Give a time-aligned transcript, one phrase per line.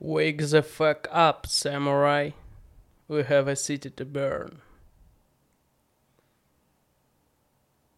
[0.00, 2.30] Wake the fuck up, samurai.
[3.06, 4.62] We have a city to burn.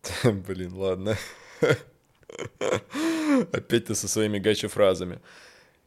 [0.25, 1.17] Блин, ладно.
[3.53, 5.21] Опять ты со своими гачи-фразами.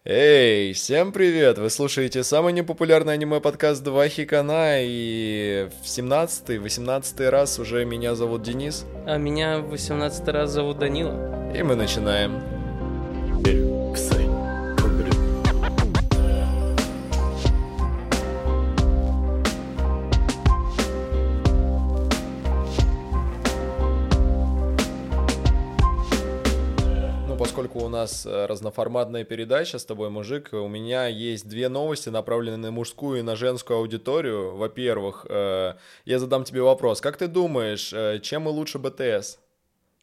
[0.06, 1.58] Эй, всем привет!
[1.58, 8.44] Вы слушаете самый непопулярный аниме-подкаст «Два Хикана», и в 17-й, 18 раз уже меня зовут
[8.44, 8.86] Денис.
[9.06, 11.52] А меня в 18 раз зовут Данила.
[11.54, 12.55] И мы начинаем.
[27.96, 33.20] Нас э, разноформатная передача с тобой, мужик, у меня есть две новости, направленные на мужскую
[33.20, 34.56] и на женскую аудиторию.
[34.56, 35.74] Во-первых, э,
[36.06, 37.02] я задам тебе вопрос.
[37.02, 39.40] Как ты думаешь, э, чем мы лучше БТС?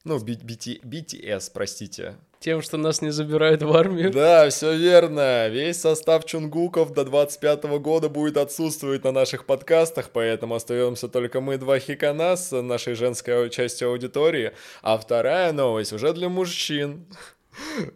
[0.04, 2.16] Ну, BTS, простите.
[2.40, 4.10] Тем, что нас не забирают в армию.
[4.10, 5.48] Да, все верно.
[5.48, 11.56] Весь состав Чунгуков до 25 года будет отсутствовать на наших подкастах, поэтому остаемся только мы
[11.56, 14.50] два хикана с нашей женской частью аудитории.
[14.82, 17.06] А вторая новость уже для мужчин.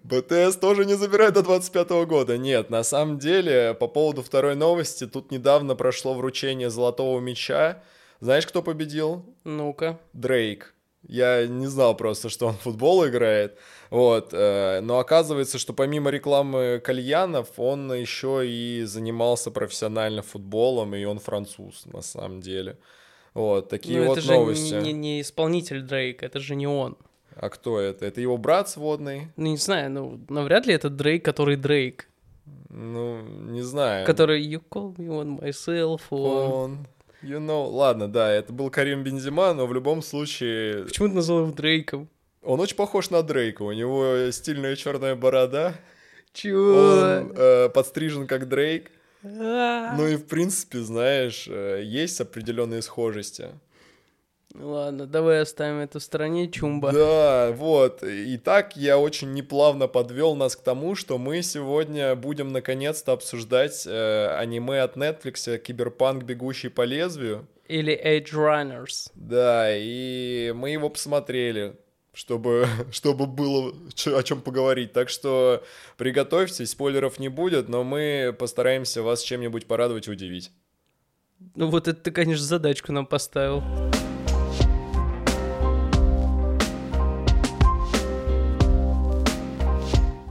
[0.03, 2.39] БТС тоже не забирает до 25 года.
[2.39, 7.83] Нет, на самом деле, по поводу второй новости, тут недавно прошло вручение Золотого Меча.
[8.21, 9.25] Знаешь, кто победил?
[9.45, 9.99] Ну-ка.
[10.13, 10.75] Дрейк.
[11.09, 13.59] Я не знал просто, что он в футбол играет.
[13.91, 14.31] Вот.
[14.33, 21.19] э, Но оказывается, что помимо рекламы кальянов, он еще и занимался профессионально футболом, и он
[21.21, 22.79] француз, на самом деле.
[23.35, 24.75] Вот, такие ну, вот это же новости.
[24.75, 26.97] не, не исполнитель Дрейк, это же не он.
[27.37, 28.07] А кто это?
[28.07, 29.29] Это его брат сводный?
[29.37, 32.09] Ну, не знаю, ну, навряд ли это Дрейк, который Дрейк.
[32.71, 34.07] Ну, не знаю.
[34.07, 36.53] Который You call me on myself, он...
[36.53, 36.87] Он...
[37.23, 37.69] You know...
[37.71, 40.85] Ладно, да, это был Карим Бензима, но в любом случае...
[40.85, 42.09] Почему ты назвал его Дрейком?
[42.43, 43.63] Он очень похож на Дрейка.
[43.63, 45.75] У него стильная черная борода.
[46.33, 46.75] Чего?
[46.75, 48.91] Он э, подстрижен как Дрейк.
[49.25, 49.95] А.
[49.97, 53.49] Ну и в принципе, знаешь, э, есть определенные схожести.
[54.59, 56.93] Ладно, давай оставим это в стороне, Чумба.
[56.93, 58.03] Да, вот.
[58.03, 64.29] Итак, я очень неплавно подвел нас к тому, что мы сегодня будем наконец-то обсуждать э,
[64.39, 67.47] аниме от Netflix Киберпанк Бегущий по лезвию.
[67.69, 69.11] Или Age Runners.
[69.15, 71.77] Да, и мы его посмотрели,
[72.15, 73.75] чтобы, чтобы было
[74.07, 74.93] о чем поговорить.
[74.93, 75.63] Так что
[75.99, 80.51] приготовьтесь, спойлеров не будет, но мы постараемся вас чем-нибудь порадовать и удивить.
[81.55, 83.63] Ну вот это ты, конечно, задачку нам поставил.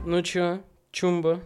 [0.06, 0.60] Ну чё,
[0.92, 1.40] Чумба?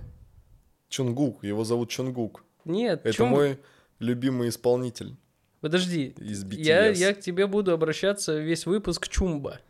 [0.91, 2.45] Чунгук, его зовут Чунгук.
[2.67, 3.37] Нет, Это Чумба.
[3.37, 3.59] мой
[4.01, 5.17] любимый исполнитель
[5.63, 6.59] Подожди, из BTS.
[6.63, 9.61] я, я к тебе буду обращаться весь выпуск Чумба.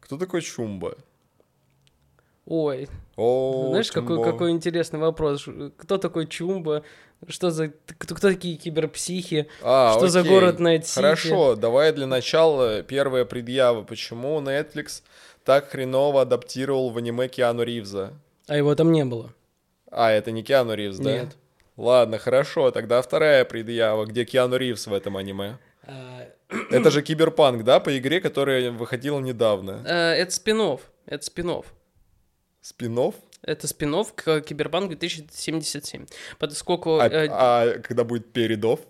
[0.00, 0.96] Кто такой Чумба?
[2.46, 5.46] Ой, О, знаешь, какой, какой интересный вопрос.
[5.76, 6.82] Кто такой Чумба?
[7.26, 7.68] Что за...
[7.98, 9.46] Кто, кто такие киберпсихи?
[9.62, 10.32] А, что за окей.
[10.32, 10.94] город Найт-Сити?
[10.94, 13.82] Хорошо, давай для начала первая предъява.
[13.82, 15.02] Почему Netflix
[15.44, 18.14] так хреново адаптировал в аниме Киану Ривза?
[18.48, 19.32] А его там не было.
[19.90, 21.12] А, это не Киану Ривз, да?
[21.12, 21.36] Нет.
[21.76, 24.04] Ладно, хорошо, тогда вторая предъява.
[24.06, 25.58] Где Киану Ривз в этом аниме?
[25.84, 26.26] А,
[26.70, 29.84] Это же Киберпанк, да, по игре, которая выходила недавно?
[29.86, 30.80] а, это spin-off.
[31.06, 31.66] Это spin-off.
[32.60, 33.14] Spin-off?
[33.42, 36.06] Это spin-off к Киберпанк 2077.
[36.38, 36.98] Поскольку...
[36.98, 38.80] А, э, а когда будет передов?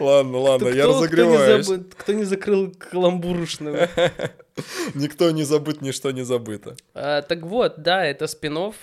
[0.00, 1.66] Ладно, ладно, я кто- разогреваюсь.
[1.66, 3.88] Кто не, забы- кто не закрыл каламбуршную?
[4.94, 6.76] Никто не забыт, ничто не забыто.
[6.94, 8.76] А, так вот, да, это spin-off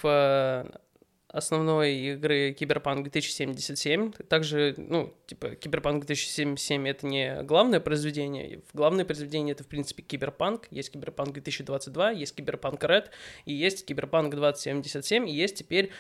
[1.30, 4.12] основной игры Киберпанк 2077.
[4.30, 8.62] Также, ну, типа, Киберпанк 2077 это не главное произведение.
[8.74, 10.68] Главное произведение это, в принципе, Киберпанк.
[10.72, 13.12] Есть Киберпанк 2022, есть Cyberpunk Red,
[13.46, 15.92] и есть Киберпанк 2077, и есть теперь,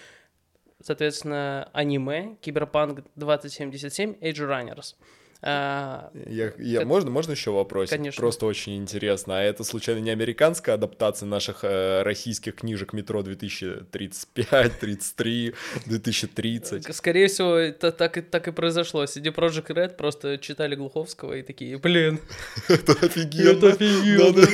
[0.87, 4.95] соответственно, аниме Киберпанк 2077 Age Runners.
[5.43, 7.91] А, Я, я- Это- можно, можно еще вопрос?
[7.91, 8.19] Конечно.
[8.19, 9.37] Просто очень интересно.
[9.37, 15.53] А это случайно не американская адаптация наших э, российских книжек метро 2035, 33,
[15.85, 16.95] 2030?
[16.95, 19.03] Скорее всего, это так и, так и произошло.
[19.03, 22.19] CD Projekt Red просто читали Глуховского и такие, блин,
[22.67, 23.49] Это офигенно.
[23.51, 24.47] это офигенно.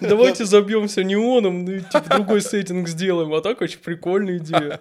[0.00, 3.34] Давайте забьемся неоном, ну типа другой сеттинг сделаем.
[3.34, 4.80] А так очень прикольная идея.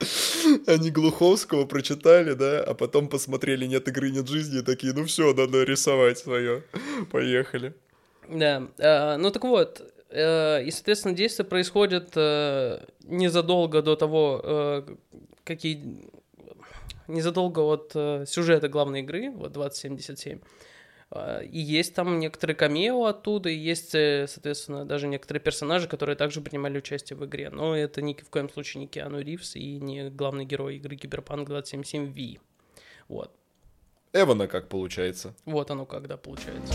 [0.66, 5.34] Они Глуховского прочитали, да, а потом посмотрели «Нет игры, нет жизни» и такие, ну все,
[5.34, 6.62] надо рисовать свое.
[7.10, 7.74] Поехали.
[8.28, 14.84] Да, э, ну так вот, э, и, соответственно, действие происходит э, незадолго до того,
[15.44, 16.08] какие...
[17.08, 20.38] Незадолго от сюжета главной игры, вот 2077.
[21.10, 26.16] А, и есть там некоторые камео оттуда, и есть, э, соответственно, даже некоторые персонажи, которые
[26.16, 27.50] также принимали участие в игре.
[27.50, 31.48] Но это ни в коем случае не Киану Ривз и не главный герой игры Киберпанк
[31.48, 32.40] 2077 V.
[33.08, 33.32] Вот.
[34.12, 35.34] Эвана как получается.
[35.44, 36.74] Вот оно когда получается.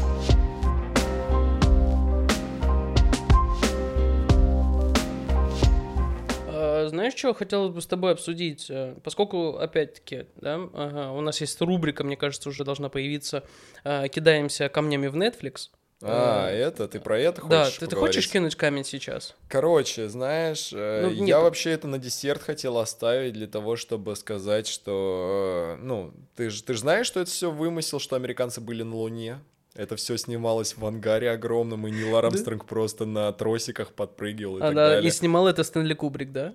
[6.89, 8.67] Знаешь, что хотелось бы с тобой обсудить?
[8.69, 13.43] Э, поскольку, опять-таки, да, ага, у нас есть рубрика, мне кажется, уже должна появиться
[13.83, 15.69] э, «Кидаемся камнями в Netflix».
[16.01, 19.33] А, э, это, ты про это хочешь Да, ты, ты хочешь кинуть камень сейчас?
[19.47, 21.37] Короче, знаешь, э, Ну, я нет.
[21.37, 26.73] вообще это на десерт хотел оставить для того, чтобы сказать, что, ну, ты же ты
[26.73, 29.39] ж знаешь, что это все вымысел, что американцы были на Луне?
[29.73, 34.71] Это все снималось в ангаре огромном, и Нил Армстронг просто на тросиках подпрыгивал и так
[34.71, 35.07] Она далее.
[35.07, 36.53] и снимал это Стэнли Кубрик, да?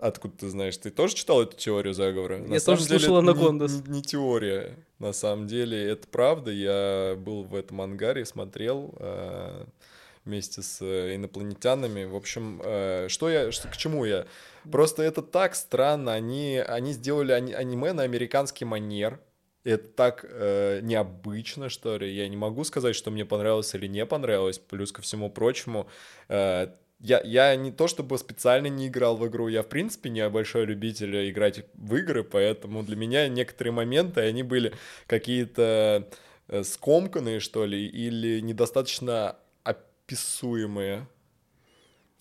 [0.00, 0.76] Откуда ты знаешь?
[0.76, 2.40] Ты тоже читал эту теорию заговора?
[2.46, 3.82] Я тоже слушал «Анакондас».
[3.86, 4.76] Не, не теория.
[4.98, 6.50] На самом деле это правда.
[6.50, 9.64] Я был в этом ангаре, смотрел э,
[10.24, 12.04] вместе с э, инопланетянами.
[12.04, 14.26] В общем, э, что я, что, к чему я?
[14.70, 16.14] Просто это так странно.
[16.14, 19.20] Они, они сделали ани- аниме на американский манер.
[19.64, 22.10] Это так э, необычно, что ли.
[22.12, 24.58] Я не могу сказать, что мне понравилось или не понравилось.
[24.58, 25.88] Плюс ко всему прочему,
[26.28, 26.68] э,
[27.00, 30.64] я, я не то чтобы специально не играл в игру, я в принципе не большой
[30.64, 34.72] любитель играть в игры, поэтому для меня некоторые моменты, они были
[35.06, 36.08] какие-то
[36.48, 41.06] э, скомканные, что ли, или недостаточно описуемые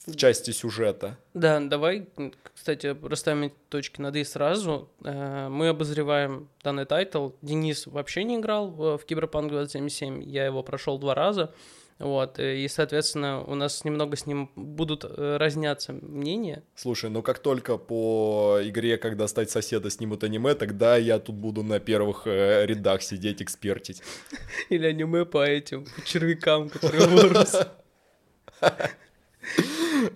[0.06, 1.18] в части сюжета.
[1.34, 2.08] Да, давай,
[2.56, 4.90] кстати, расставим точки над «и» сразу.
[5.04, 7.32] Э, Мы обозреваем данный title.
[7.42, 11.54] Денис вообще не играл в в Киберпанк 2077, я его прошел два раза.
[12.00, 16.64] Вот, и, соответственно, у нас немного с ним будут э, разняться мнения.
[16.76, 21.64] Слушай, ну как только по игре, «Как достать соседа» снимут аниме, тогда я тут буду
[21.64, 24.04] на первых э, рядах сидеть, экспертить.
[24.70, 27.56] Или аниме по этим по червякам, которые вырос.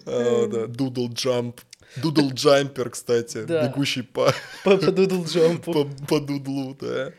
[0.05, 1.59] А, Doodle Jump.
[1.97, 3.67] Doodle Jumper, кстати, Да.
[3.67, 4.31] бегущий по,
[4.63, 5.63] По по Doodle Jump.
[5.63, 7.11] по, по doodle'у, да.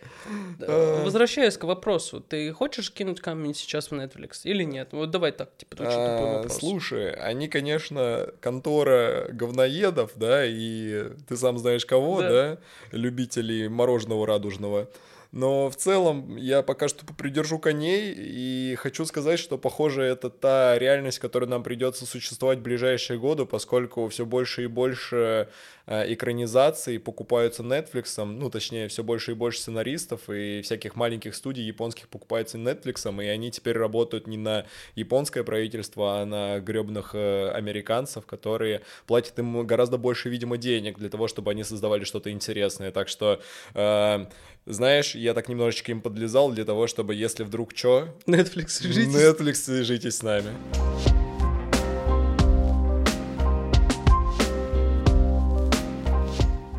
[0.59, 1.03] Да.
[1.05, 4.89] Возвращаясь к вопросу, ты хочешь кинуть камень сейчас в Netflix или нет?
[4.93, 6.57] Вот давай так, типа, очень тупой А, вопрос.
[6.59, 12.29] Слушай, они, конечно, контора говноедов, да, и ты сам знаешь кого, Да.
[12.31, 12.59] да,
[12.93, 14.89] любителей мороженого радужного.
[15.33, 20.79] Но в целом я пока что попридержу коней и хочу сказать, что, похоже, это та
[20.79, 25.49] реальность, которая нам придется существовать в ближайшие годы, поскольку все больше и больше
[25.87, 31.65] э, экранизаций покупаются Netflix, ну, точнее, все больше и больше сценаристов и всяких маленьких студий
[31.65, 38.27] японских покупается Netflix, и они теперь работают не на японское правительство, а на гребных американцев,
[38.27, 42.91] которые платят им гораздо больше, видимо, денег для того, чтобы они создавали что-то интересное.
[42.91, 43.41] Так что,
[43.75, 44.27] э,
[44.67, 49.09] знаешь, я так немножечко им подлезал для того, чтобы, если вдруг что, Netflix, жить.
[49.09, 50.53] Netflix, свяжитесь с нами.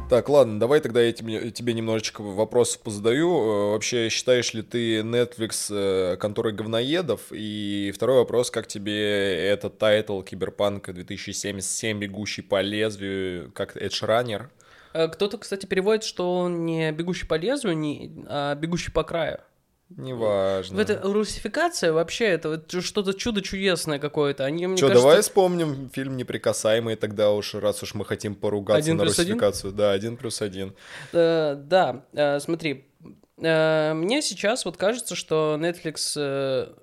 [0.10, 3.30] Так, ладно, давай тогда я тебе, тебе немножечко вопросов позадаю.
[3.30, 7.22] Э, Вообще, считаешь ли ты Netflix э, конторой говноедов?
[7.32, 14.44] И второй вопрос, как тебе этот title Cyberpunk'а 2077 «Бегущий по лезвию», как Edgerunner?
[14.94, 19.40] Э, Кто-то, кстати, переводит, что он не бегущий по лезвию, не, а бегущий по краю.
[19.98, 20.78] Неважно.
[20.78, 24.45] В это русификация вообще это вот что-то чудо чудесное какое-то.
[24.45, 28.80] Они, мне Че, кажется, давай вспомним фильм «Неприкасаемый» тогда уж, раз уж мы хотим поругаться
[28.80, 29.33] Один на плюс один?
[29.33, 29.73] русификацию.
[29.73, 30.73] Да, один плюс один.
[31.12, 32.88] Э, да, э, смотри,
[33.38, 36.73] э, мне сейчас вот кажется, что Netflix, э,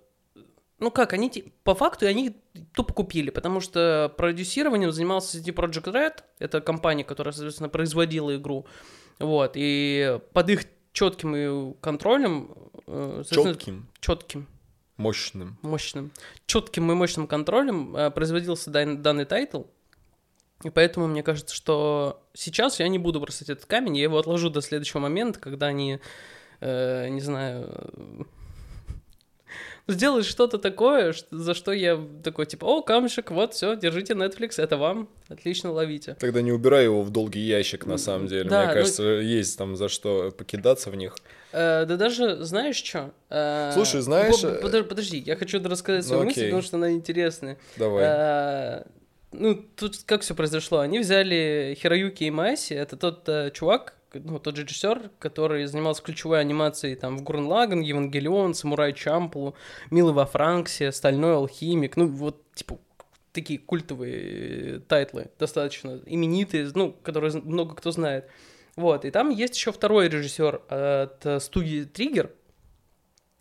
[0.79, 2.37] ну как, они по факту они
[2.75, 8.67] тупо купили, потому что продюсированием занимался CD Projekt Red, это компания, которая, соответственно, производила игру,
[9.19, 14.47] вот, и под их четким контролем, э, Четким, четким,
[14.97, 15.57] мощным.
[15.63, 16.11] мощным,
[16.47, 19.63] четким и мощным контролем э, производился дан- данный title.
[20.63, 24.51] И поэтому мне кажется, что сейчас я не буду бросать этот камень, я его отложу
[24.51, 26.01] до следующего момента, когда они,
[26.61, 28.23] э, не знаю, э,
[29.89, 34.77] сделают что-то такое, за что я такой, типа, о, камешек, вот, все, держите Netflix, это
[34.77, 36.15] вам, отлично ловите.
[36.21, 38.49] Тогда не убирай его в долгий ящик, на самом деле.
[38.49, 41.17] Да, Мне ну- кажется, есть там за что покидаться в них.
[41.53, 43.13] Э, да даже, знаешь что?
[43.75, 47.59] Слушай, знаешь, э, Подожди, я хочу рассказать свою ну, мысль, потому что она интересная.
[47.77, 48.05] Давай.
[48.07, 48.87] А,
[49.33, 50.79] Ну, тут как все произошло?
[50.79, 56.41] Они взяли Хироюки Имаиси, это тот э, чувак, ну, тот же режиссер, который занимался ключевой
[56.41, 59.55] анимацией там в Гуррен-Лаганн, Евангелион, Самурай Чамплу,
[59.91, 62.79] Милый во Франкcе, Стальной Алхимик, ну, вот, типа,
[63.33, 68.29] такие культовые э, title ы, достаточно именитые, ну, которые много кто знает.
[68.81, 72.31] Вот, и там есть еще второй режиссер от э, студии Триггер,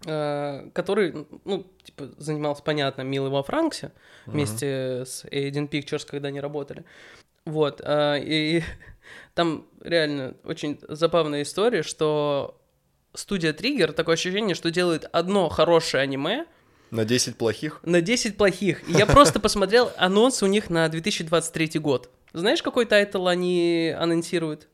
[0.06, 3.94] э, который, ну, типа, занимался, понятно, Милой во Франксе
[4.26, 6.84] вместе с A-1 Pictures, когда они работали.
[7.46, 8.64] Вот, э, и
[9.34, 12.60] там реально очень забавная история, что
[13.14, 16.48] студия Триггер, такое ощущение, что делает одно хорошее аниме,
[16.92, 17.80] На 10 плохих?
[17.84, 18.90] на 10 плохих.
[18.90, 22.10] И я просто посмотрел анонс у них на 2023 год.
[22.34, 24.68] Знаешь, какой title они анонсируют?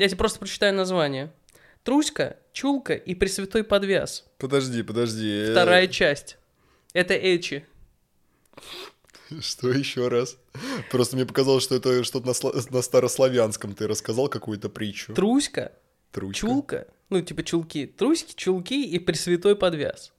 [0.00, 1.30] Я тебе просто прочитаю название.
[1.84, 4.24] Труська, Чулка и Пресвятой Подвяз.
[4.38, 5.48] Подожди, подожди.
[5.50, 6.38] Вторая часть.
[6.94, 7.66] Это Эчи.
[9.40, 10.38] Что еще раз?
[10.90, 15.12] Просто мне показалось, что это что-то на, сла- на старославянском ты рассказал какую-то притчу.
[15.12, 15.72] Труська,
[16.12, 16.46] Тручка.
[16.46, 17.86] Чулка, ну типа чулки.
[17.86, 20.12] Труськи, чулки и Пресвятой Подвяз.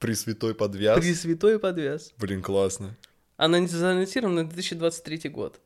[0.00, 0.98] Пресвятой подвяз.
[1.00, 2.12] Пресвятой Подвяз.
[2.18, 2.94] Блин, классно.
[3.38, 5.60] Она заанонсирована на 2023 год.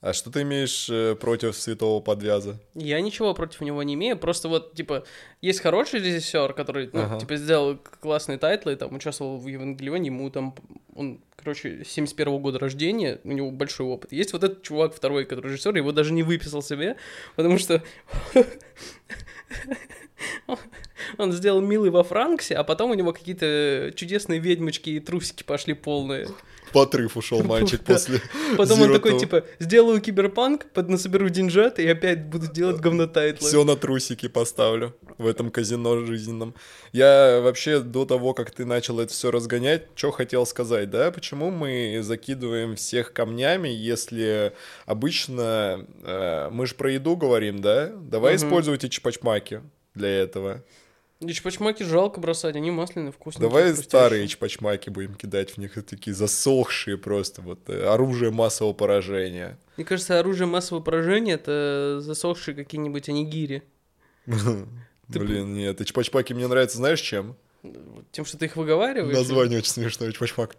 [0.00, 2.60] А что ты имеешь э, против святого подвяза?
[2.74, 5.02] Я ничего против него не имею, просто вот, типа,
[5.40, 7.18] есть хороший режиссер, который, ну, Ага.
[7.18, 10.54] типа, сделал классные title ы, там, участвовал в Евангелионе, ему там,
[10.94, 14.12] он, короче, 71 года рождения, у него большой опыт.
[14.12, 16.96] Есть вот этот чувак второй, который режиссер, его даже не выписал себе,
[17.34, 17.82] потому что
[21.18, 25.74] он сделал «Милый во Франксе», а потом у него какие-то чудесные ведьмочки и трусики пошли
[25.74, 26.28] полные.
[26.72, 28.20] В отрыв ушел мальчик после
[28.56, 33.46] Потом он такой, типа, сделаю киберпанк, насоберу деньжат и опять буду делать говнотайтлы.
[33.46, 36.54] Все на трусики поставлю в этом казино жизненном.
[36.92, 41.10] Я вообще до того, как ты начал это все разгонять, что хотел сказать, да?
[41.10, 44.52] Почему мы закидываем всех камнями, если
[44.86, 47.88] обычно э, мы же про еду говорим, да?
[47.88, 48.46] Давай Мгм.
[48.46, 49.60] используйте чпачмаки
[49.94, 50.64] для этого.
[51.20, 53.48] И чпачмаки жалко бросать, они масляные, вкусные.
[53.48, 59.58] Давай старые чпачмаки будем кидать в них, такие засохшие просто, вот э, оружие массового поражения.
[59.76, 63.64] Мне кажется, оружие массового поражения— это засохшие какие-нибудь анигири.
[65.08, 67.34] Блин, нет, и чпачмаки мне нравятся, знаешь, чем?
[68.12, 69.16] Тем, что ты их выговариваешь.
[69.16, 70.56] Название очень смешное, чпачмак.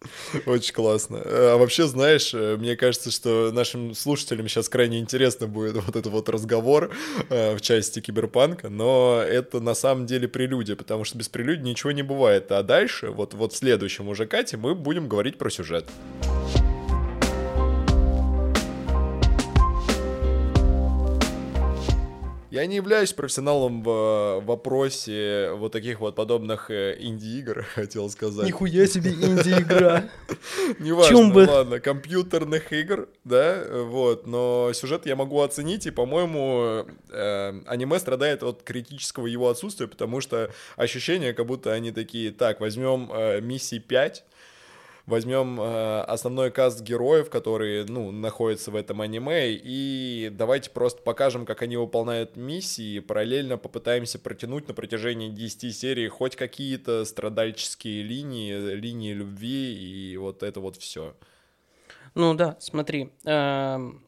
[0.46, 1.20] Очень классно.
[1.24, 6.12] А вообще, знаешь, э, мне кажется, что нашим слушателям сейчас крайне интересно будет вот этот
[6.12, 6.90] вот разговор
[7.30, 11.92] э, в части киберпанка, но это на самом деле прелюдия, потому что без прелюдии ничего
[11.92, 12.50] не бывает.
[12.52, 15.86] А дальше, вот, вот в следующем уже Кате, мы будем говорить про сюжет.
[22.56, 28.46] Я не являюсь профессионалом в э, вопросе вот таких вот подобных э, инди-игр, хотел сказать.
[28.46, 30.08] Нихуя себе инди-игра.
[30.78, 31.46] Неважно, Чумбы.
[31.46, 37.98] ладно, компьютерных игр, да, э, вот, но сюжет я могу оценить, и, по-моему, э, аниме
[37.98, 43.42] страдает от критического его отсутствия, потому что ощущение, как будто они такие, так, возьмем э,
[43.42, 44.24] миссии 5,
[45.06, 51.46] возьмем э, основной каст героев, которые, ну, находятся в этом аниме, и давайте просто покажем,
[51.46, 58.02] как они выполняют миссии, и параллельно попытаемся протянуть на протяжении 10 серий хоть какие-то страдальческие
[58.02, 61.14] линии, линии любви, и вот это вот все.
[62.14, 63.10] Ну да, смотри.
[63.24, 64.02] эм,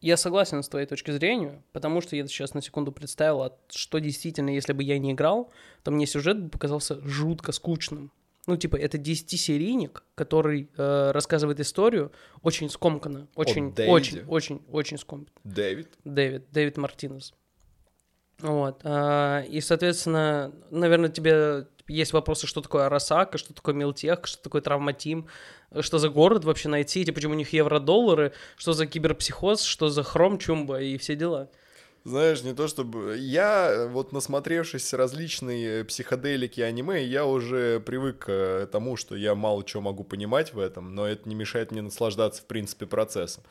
[0.00, 3.98] Я согласен с твоей точки зрения, потому что я сейчас на секунду представил, а что
[3.98, 5.50] действительно, если бы я не играл,
[5.82, 8.12] то мне сюжет бы показался жутко скучным.
[8.46, 12.10] Ну, типа, это 10-серийник, который э, рассказывает историю
[12.42, 13.28] очень скомканно.
[13.36, 15.36] Очень, очень, очень, очень скомканно.
[15.44, 15.88] Дэвид?
[16.04, 17.34] Дэвид, Дэвид Мартинес.
[18.40, 18.80] Вот.
[18.82, 24.60] а, И, соответственно, наверное, тебе есть вопросы, что такое Арасака, что такое Милтех, что такое
[24.60, 25.28] Травматим,
[25.80, 30.02] что за город вообще найти, типа, почему у них евро-доллары, что за киберпсихоз, что за
[30.02, 31.50] хром чумба и все дела.
[32.04, 33.16] Знаешь, не то чтобы...
[33.16, 39.82] Я, вот насмотревшись различные психоделики аниме, я уже привык к тому, что я мало чего
[39.82, 43.44] могу понимать в этом, но это не мешает мне наслаждаться, в принципе, процессом.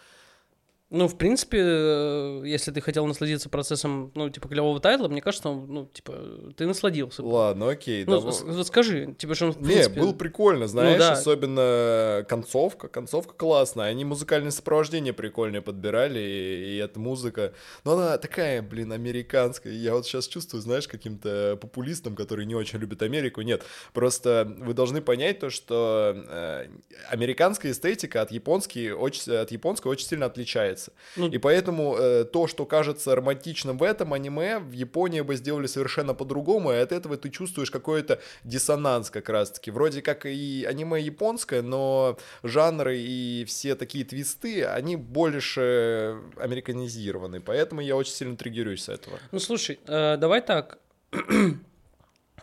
[0.92, 5.48] Ну, в принципе, э, если ты хотел насладиться процессом, ну, типа, клевого тайтла, мне кажется,
[5.48, 6.14] он, ну, типа,
[6.58, 7.24] ты насладился.
[7.24, 8.04] Ладно, окей.
[8.06, 8.36] Ну, давай.
[8.44, 10.02] вот скажи, типа, что он, в Не, принципе...
[10.02, 11.14] был прикольно, знаешь, да.
[11.14, 12.90] особенно концовка.
[12.90, 13.86] Концовка классная.
[13.86, 17.54] Они музыкальное сопровождение прикольное подбирали, и, и эта музыка.
[17.86, 19.72] Но она такая, блин, американская.
[19.72, 23.40] Я вот сейчас чувствую, знаешь, каким-то популистом, который не очень любит Америку.
[23.44, 26.68] Нет, просто вы должны понять то, что э,
[27.10, 30.81] американская эстетика от японской очень, от японской очень сильно отличается.
[31.16, 35.68] Ну, И поэтому э, то, что кажется романтичным в этом аниме, в Японии бы сделали
[35.68, 39.72] совершенно по-другому, и от этого ты чувствуешь какой-то диссонанс как раз-таки.
[39.72, 47.82] Вроде как и аниме японское, но жанры и все такие твисты, они больше американизированы, поэтому
[47.82, 49.20] я очень сильно триггерюсь с этого.
[49.32, 50.80] Ну, слушай, э, давай так.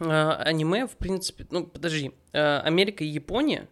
[0.01, 1.45] Э, Аниме, в принципе...
[1.51, 2.13] Ну, подожди.
[2.33, 3.69] Э, Америка и Япония,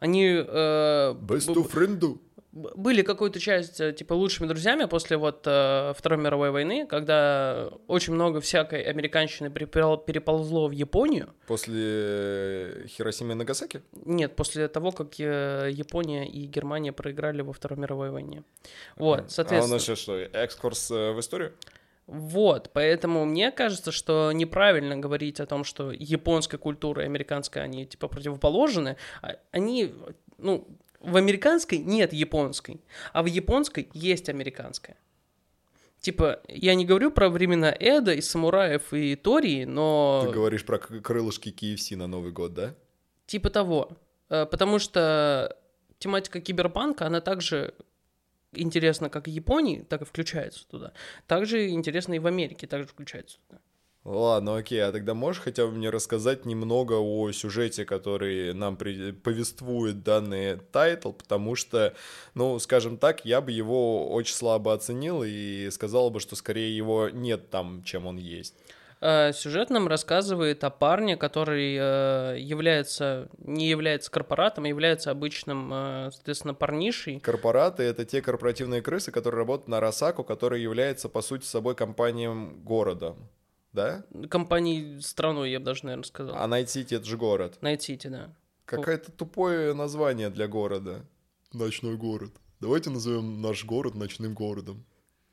[0.00, 0.26] они...
[0.26, 2.18] э, Best of friend.
[2.52, 8.12] Были какую-то часть, э, типа, лучшими друзьями после вот э, Второй мировой войны, когда очень
[8.12, 11.32] много всякой американщины переползло в Японию.
[11.46, 13.82] После Хиросимы и Нагасаки?
[14.04, 18.44] Нет, после того, как Япония и Германия проиграли во Второй мировой войне.
[18.96, 19.62] Вот, соответственно...
[19.62, 21.52] А у нас сейчас что, экскурс в историю?
[22.06, 27.86] Вот, поэтому мне кажется, что неправильно говорить о том, что японская культура и американская, они
[27.86, 28.96] типа противоположны.
[29.22, 29.94] А они,
[30.36, 30.66] ну,
[31.02, 32.80] в американской нет японской,
[33.12, 34.96] а в японской есть американская.
[36.00, 40.24] Типа, я не говорю про времена Эда и самураев и Тории, но...
[40.26, 42.74] Ты говоришь про крылышки KFC на Новый год, да?
[43.26, 43.90] Типа того.
[44.28, 45.56] Э, потому что
[45.98, 47.74] тематика киберпанка, она также
[48.52, 50.92] интересна как в Японии, так и включается туда.
[51.28, 53.60] Также интересно и в Америке, также включается туда.
[54.04, 59.12] Ладно, окей, а тогда можешь хотя бы мне рассказать немного о сюжете, который нам при...
[59.12, 61.94] повествует данный тайтл, потому что,
[62.34, 67.10] ну, скажем так, я бы его очень слабо оценил и сказал бы, что скорее его
[67.10, 68.54] нет там, чем он есть.
[69.00, 75.70] Э, сюжет нам рассказывает о парне, который э, является, не является корпоратом, а является обычным,
[75.72, 77.20] э, соответственно, парнишей.
[77.20, 82.52] Корпораты— это те корпоративные крысы, которые работают на Арасаку, который является, по сути, собой компанией
[82.64, 83.14] города
[83.72, 84.04] да?
[84.30, 86.36] Компании страной, я бы даже, наверное, сказал.
[86.36, 87.58] А Найт-Сити— это же город.
[87.60, 88.34] Найт-Сити, да.
[88.64, 91.04] Какое-то тупое название для города.
[91.52, 92.32] Ночной город.
[92.60, 94.84] Давайте назовем наш город ночным городом.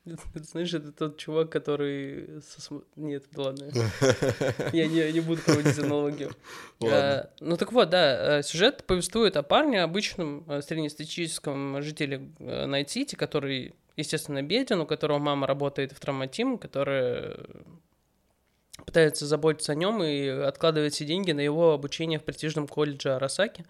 [0.34, 2.42] Знаешь, это тот чувак, который...
[2.96, 3.70] Нет, ладно.
[4.72, 6.32] Я не, не буду проводить аналогию.
[6.82, 13.16] А, ну так вот, да, э, сюжет повествует о парне, обычном э, среднестатистическом жителе Найт-Сити,
[13.16, 17.36] который, естественно, беден, у которого мама работает в Trauma Team, которая
[18.90, 23.64] пытается заботиться о нем и откладывает все деньги на его обучение в престижном колледже Арасаки,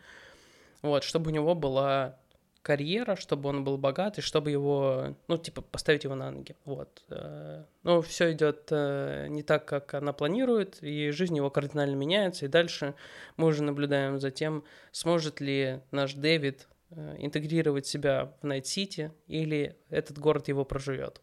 [0.81, 2.17] вот, чтобы у него была
[2.63, 7.03] карьера, чтобы он был богат, и чтобы его, ну, типа, поставить его на ноги, вот.
[7.11, 12.47] Э, но все идет э, не так, как она планирует, и жизнь его кардинально меняется,
[12.47, 12.95] и дальше
[13.37, 19.77] мы уже наблюдаем за тем, сможет ли наш Дэвид э, интегрировать себя в Найт-Сити, или
[19.91, 21.21] этот город его прожует.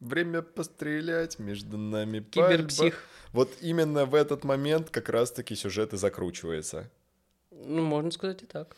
[0.00, 2.78] Время пострелять, между нами Киберпсих.
[2.78, 2.96] Пальба.
[3.32, 6.90] Вот именно в этот момент как раз-таки сюжет и закручивается.
[7.50, 8.76] Ну, можно сказать и так.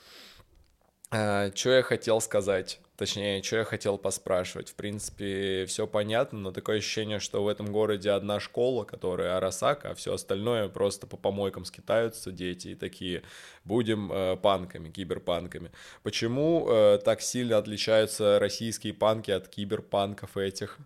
[1.10, 2.80] А, что я хотел сказать?
[2.96, 4.70] Точнее, что я хотел поспрашивать.
[4.70, 9.90] В принципе, все понятно, но такое ощущение, что в этом городе одна школа, которая Арасака,
[9.90, 13.22] а все остальное просто по помойкам скитаются дети и такие,
[13.64, 15.72] будем э, панками, киберпанками.
[16.02, 20.78] Почему э, так сильно отличаются российские панки от киберпанков этих?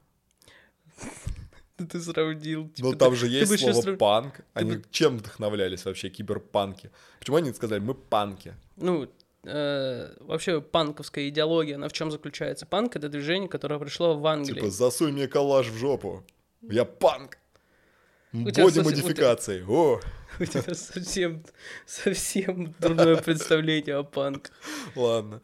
[1.77, 2.69] Ты сравнил.
[2.69, 3.99] Типа, ну, там же есть слово срав...
[3.99, 4.41] панк.
[4.53, 4.83] Они бы...
[4.91, 6.91] чем вдохновлялись вообще, киберпанки?
[7.19, 8.55] Почему они сказали, мы панки?
[8.77, 9.09] Ну,
[9.45, 12.67] э, вообще панковская идеология, она в чем заключается?
[12.67, 14.55] Панк— это движение, которое пришло в Англии.
[14.55, 16.25] Типа, засунь мне коллаж в жопу.
[16.63, 17.39] Я панк.
[18.33, 19.65] Боди-модификацией.
[19.69, 20.01] О!
[20.41, 21.45] У тебя совсем,
[21.87, 24.53] совсем другое представление о панках.
[24.97, 25.41] Ладно.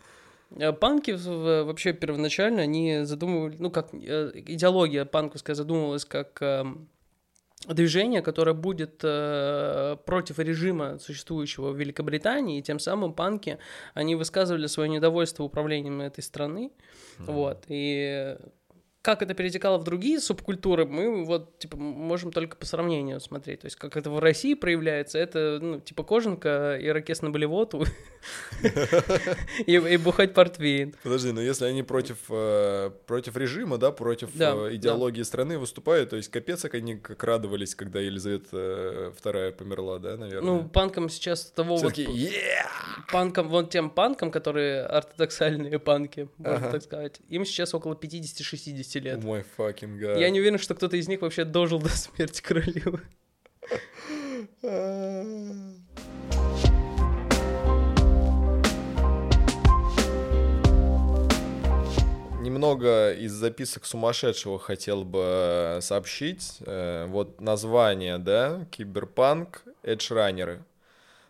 [0.57, 6.89] Э, панки вообще первоначально, они задумывали, ну, как э, идеология панковская задумывалась как эм,
[7.69, 13.59] движение, которое будет э, против режима, существующего в Великобритании, и тем самым панки,
[13.95, 16.73] они высказывали свое недовольство управлением этой страны,
[17.19, 17.33] mm-hmm.
[17.33, 18.37] вот, и
[19.03, 23.61] как это перетекало в другие субкультуры, мы вот, типа, можем только по сравнению смотреть.
[23.61, 27.85] То есть, как это в России проявляется, это, ну, типа, кожанка, ирокез на болевоту
[29.67, 30.95] и бухать портвейн.
[31.03, 36.17] Подожди, но если они против, э, против режима, да, против э, идеологии страны выступают, то
[36.17, 38.57] есть, капец, как они как радовались, когда Елизавета
[39.23, 40.53] II э, померла, да, наверное?
[40.53, 41.95] Ну, панкам сейчас того вот...
[43.13, 49.03] Панкам, вон тем панкам, которые ортодоксальные панки, можно так сказать, им сейчас около 50-60 50
[49.03, 49.23] лет.
[49.25, 50.21] Мой fucking god.
[50.21, 53.01] Я не уверен, что кто-то из них вообще дожил до смерти королевы.
[62.41, 66.57] Немного из записок сумасшедшего хотел бы э, сообщить.
[66.61, 70.65] Э, вот название, да, Киберпанк, Эдж-раннеры.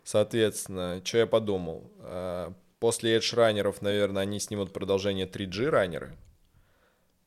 [0.05, 1.91] Соответственно, что я подумал?
[1.99, 6.17] Э, после Эдж-раннеров, наверное, они снимут продолжение 3G-раннеры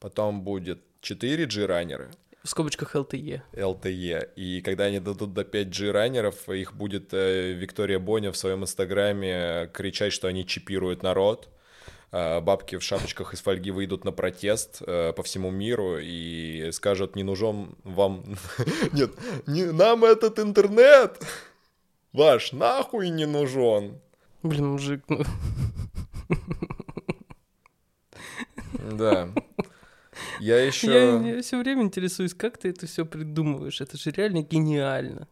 [0.03, 2.09] потом будет 4G раннеры.
[2.43, 3.41] В скобочках LTE.
[3.53, 4.31] LTE.
[4.35, 10.11] И когда они дадут до 5G раннеров, их будет Виктория Боня в своем инстаграме кричать,
[10.11, 11.47] что они чипируют народ.
[12.15, 17.15] Э, бабки в шапочках из фольги выйдут на протест э, по всему миру и скажут,
[17.15, 18.23] не нужен вам...
[18.91, 19.09] Нет,
[19.47, 21.17] не, нам этот интернет
[22.11, 23.99] ваш нахуй не нужен.
[24.43, 25.23] Блин, мужик, ну...
[28.91, 29.29] Да.
[30.39, 30.93] Я еще...
[30.93, 33.81] Я, я все время интересуюсь, как ты это все придумываешь.
[33.81, 35.27] Это же реально гениально.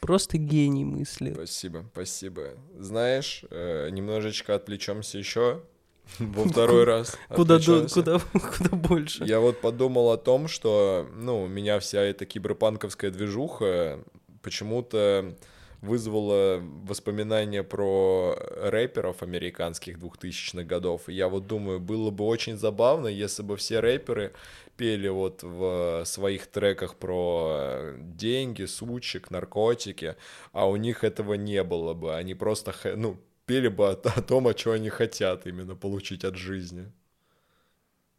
[0.00, 1.32] Просто гений мысли.
[1.32, 2.56] Спасибо, спасибо.
[2.76, 5.62] Знаешь, э, немножечко отвлечемся еще
[6.18, 7.16] во второй раз.
[7.28, 9.24] Куда, до, куда, куда больше.
[9.24, 14.00] Я вот подумал о том, что, ну, меня вся эта киберпанковская движуха
[14.42, 15.34] почему-то
[15.80, 21.08] вызвала воспоминания про рэперов американских 2000-х годов.
[21.08, 24.32] И я вот думаю, было бы очень забавно, если бы все рэперы
[24.76, 30.14] пели вот в своих треках про деньги, сучек, наркотики,
[30.52, 32.14] а у них этого не было бы.
[32.14, 36.36] Они просто, ну, пели бы о, о том, о чем они хотят именно получить от
[36.36, 36.90] жизни.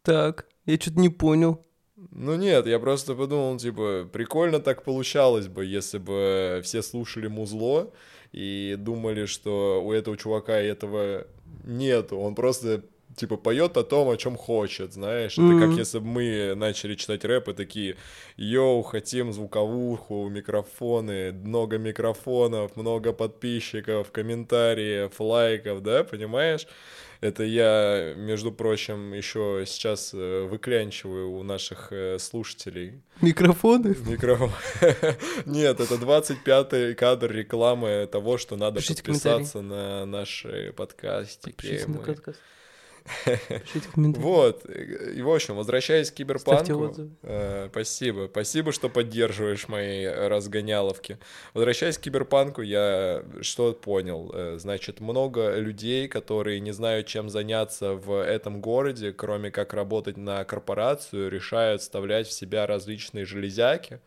[0.02, 1.66] Так, я что-то не понял.
[2.12, 7.94] Ну нет, я просто подумал, типа, прикольно так получалось бы, если бы все слушали музло
[8.32, 11.28] и думали, что у этого чувака этого
[11.64, 12.84] нету, он просто
[13.16, 15.38] типа поет о том, о чем хочет, знаешь.
[15.38, 17.96] Это как если бы мы начали читать рэп и такие,
[18.38, 26.68] йоу, хотим звуковуху, микрофоны, много микрофонов, много подписчиков, комментариев, лайков, да, понимаешь?
[27.24, 33.96] Это я, между прочим, еще сейчас э, выклянчиваю у наших э, слушателей Микрофоны?
[34.06, 34.52] микрофон.
[35.46, 41.56] Нет, это 25-й кадр рекламы того, что надо Пишите подписаться на наши подкастики.
[41.56, 42.42] Подпишитесь на подкаст.
[43.26, 44.24] Пишите комментарии.
[44.24, 51.18] Вот, и в общем, возвращаясь к киберпанку, э, спасибо, спасибо, что поддерживаешь мои разгоняловки.
[51.54, 54.32] Возвращаясь к киберпанку, я что понял?
[54.34, 60.18] Э, Значит, много людей, которые не знают, чем заняться в этом городе, кроме как работать
[60.18, 64.00] на корпорацию, решают вставлять в себя различные железяки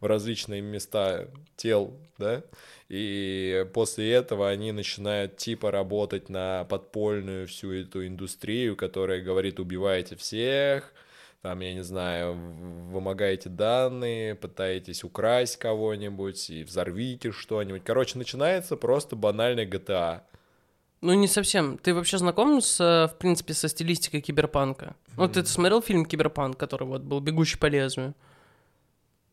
[0.00, 2.42] в различные места тел, да,
[2.90, 10.16] и после этого они начинают типа работать на подпольную всю эту индустрию, которая говорит, убивайте
[10.16, 10.92] всех,
[11.40, 17.84] там, я не знаю, вымогаете данные, пытаетесь украсть кого-нибудь и взорвите что-нибудь.
[17.84, 20.22] Короче, начинается просто банальный GTA.
[21.00, 21.78] Ну, не совсем.
[21.78, 24.96] Ты вообще знаком с, э, в принципе, со стилистикой киберпанка?
[25.16, 28.14] Ну, ты смотрел фильм «Киберпанк», который вот был «Бегущий по лезвию»?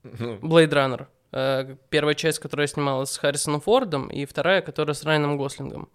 [0.04, 1.08] Ну, Blade Runner.
[1.32, 5.90] Э, Первая часть, которая снималась с Харрисоном Фордом, и вторая, которая с Райаном Гослингом.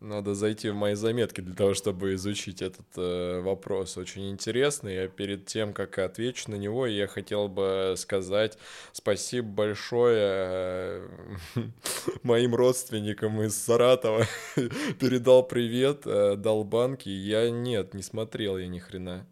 [0.00, 3.98] Надо зайти в мои заметки для того, чтобы изучить этот э, вопрос.
[3.98, 5.04] Очень интересный.
[5.04, 8.56] А перед тем, как отвечу на него, я хотел бы сказать
[8.92, 11.08] спасибо большое э,
[12.22, 14.24] моим родственникам из Саратова.
[14.98, 17.10] Передал привет, э, дал банки.
[17.10, 19.26] Я нет, не смотрел я ни хрена.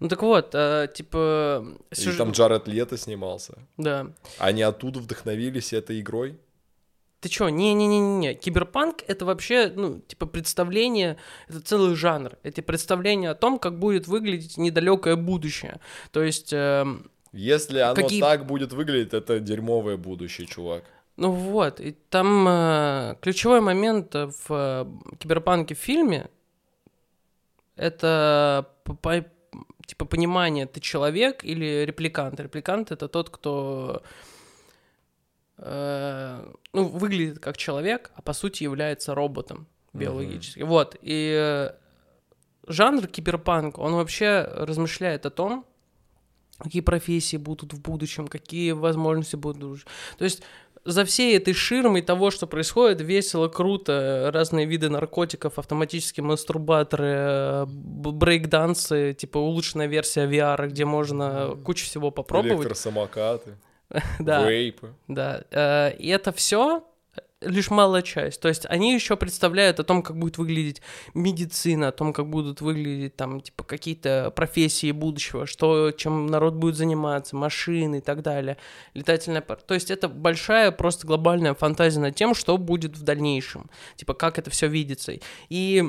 [0.00, 1.64] Ну, так вот, э, типа...
[1.90, 3.58] И сюж- там Джаред Лето снимался.
[3.76, 4.06] Да.
[4.38, 6.38] Они оттуда вдохновились этой игрой?
[7.20, 11.16] Ты чё, не-не-не-не, киберпанк— это вообще, ну, типа, представление,
[11.48, 15.80] это целый жанр, это представление о том, как будет выглядеть недалекое будущее.
[16.12, 20.84] То есть, эм, Если оно Какие- так будет выглядеть, это дерьмовое будущее, чувак.
[21.16, 24.86] ну вот, и там э, ключевой момент в э,
[25.18, 26.28] киберпанке в фильме—
[27.76, 28.66] это,
[29.86, 32.40] типа, понимание, ты человек или репликант.
[32.40, 34.02] Репликант— это тот, кто
[35.58, 40.60] э, ну, выглядит как человек, а по сути является роботом биологически.
[40.60, 40.96] Вот.
[41.02, 41.70] И э,
[42.66, 45.64] жанр киберпанк, он вообще размышляет о том,
[46.58, 49.84] какие профессии будут в будущем, какие возможности будут.
[50.18, 50.42] То есть
[50.84, 57.66] за всей этой ширмой того, что происходит, весело, круто, разные виды наркотиков, автоматические мастурбаторы, э,
[57.66, 62.58] брейкдансы, типа улучшенная версия VR, где можно кучу всего попробовать.
[62.58, 63.56] Электросамокаты,
[64.18, 64.48] Да.
[64.48, 64.94] вейпы.
[65.08, 66.84] Да, э, и это все
[67.44, 68.40] лишь малая часть.
[68.40, 70.82] То есть они еще представляют о том, как будет выглядеть
[71.14, 76.76] медицина, о том, как будут выглядеть там, типа, какие-то профессии будущего, что, чем народ будет
[76.76, 78.56] заниматься, машины и так далее,
[78.94, 79.60] летательная пар.
[79.60, 84.38] То есть это большая просто глобальная фантазия над тем, что будет в дальнейшем, типа, как
[84.38, 85.12] это все видится.
[85.48, 85.84] И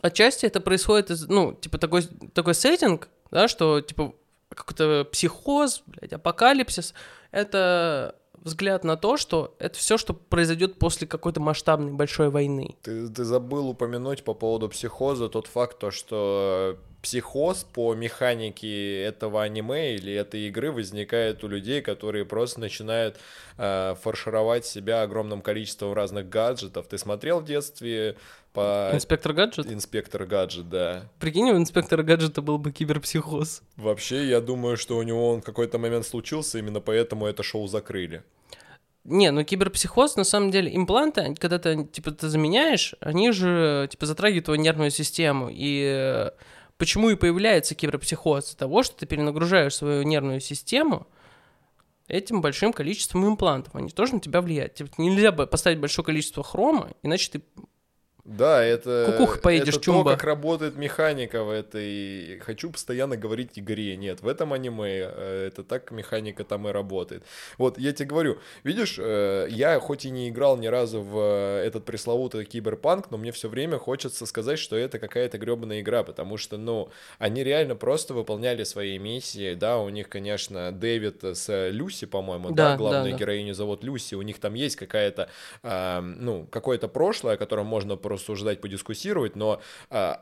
[0.00, 2.02] отчасти это происходит из, ну, типа, такой,
[2.34, 4.14] такой сеттинг, да, что, типа,
[4.48, 6.94] какой-то психоз, блядь, апокалипсис,
[7.30, 12.76] это взгляд на то, что это все, что произойдет после какой-то масштабной большой войны.
[12.82, 19.42] Ты, ты забыл упомянуть по поводу психоза тот факт, то, что психоз по механике этого
[19.42, 23.16] аниме или этой игры возникает у людей, которые просто начинают
[23.56, 26.86] э, фаршировать себя огромным количеством разных гаджетов.
[26.88, 28.16] Ты смотрел в детстве
[28.52, 29.70] по Инспектор гаджет?
[29.70, 31.08] инспектор гаджет, да.
[31.18, 33.62] Прикинь, у инспектора гаджета был бы киберпсихоз.
[33.76, 38.22] Вообще, я думаю, что у него он какой-то момент случился, именно поэтому это шоу закрыли.
[39.04, 44.06] Не, ну киберпсихоз, на самом деле, импланты, когда ты, типа, ты заменяешь, они же, типа,
[44.06, 46.30] затрагивают твою нервную систему, и э,
[46.76, 48.48] почему и появляется киберпсихоз?
[48.48, 51.06] Из-за того, что ты перенагружаешь свою нервную систему
[52.08, 53.74] этим большим количеством имплантов.
[53.74, 54.74] Они тоже на тебя влияют.
[54.74, 57.42] Типа, нельзя поставить большое количество хрома, иначе ты
[58.24, 60.10] да, это, Кукух поедешь, это чумба.
[60.10, 62.38] то, как работает механика в этой...
[62.40, 63.96] Хочу постоянно говорить игре.
[63.96, 67.24] Нет, в этом аниме э, это так механика там и работает.
[67.58, 71.66] Вот, я тебе говорю, видишь, э, я хоть и не играл ни разу в э,
[71.66, 76.36] этот пресловутый киберпанк, но мне все время хочется сказать, что это какая-то гребаная игра, потому
[76.36, 82.06] что, ну, они реально просто выполняли свои миссии, да, у них, конечно, Дэвид с Люси,
[82.06, 83.16] по-моему, да, Да, главную да, да.
[83.16, 85.28] героиню зовут Люси, у них там есть какая-то,
[85.62, 90.20] ну, какое-то прошлое, о котором можно порассуждать, подискуссировать, но а,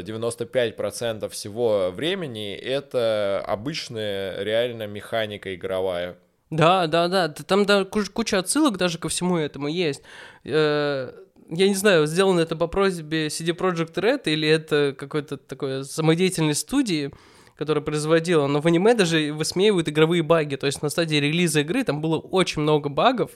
[0.00, 6.16] 90-95% всего времени это обычная реально механика игровая.
[6.50, 7.28] Да, да, да.
[7.28, 10.02] Там да, куч- куча отсылок даже ко всему этому есть.
[10.44, 11.12] Э,
[11.50, 16.54] Я не знаю, сделано это по просьбе CD Projekt Red или это какой-то такой самодеятельной
[16.54, 17.10] студии,
[17.56, 20.56] которая производила, но в аниме даже высмеивают игровые баги.
[20.56, 23.32] То есть на стадии релиза игры там было очень много багов,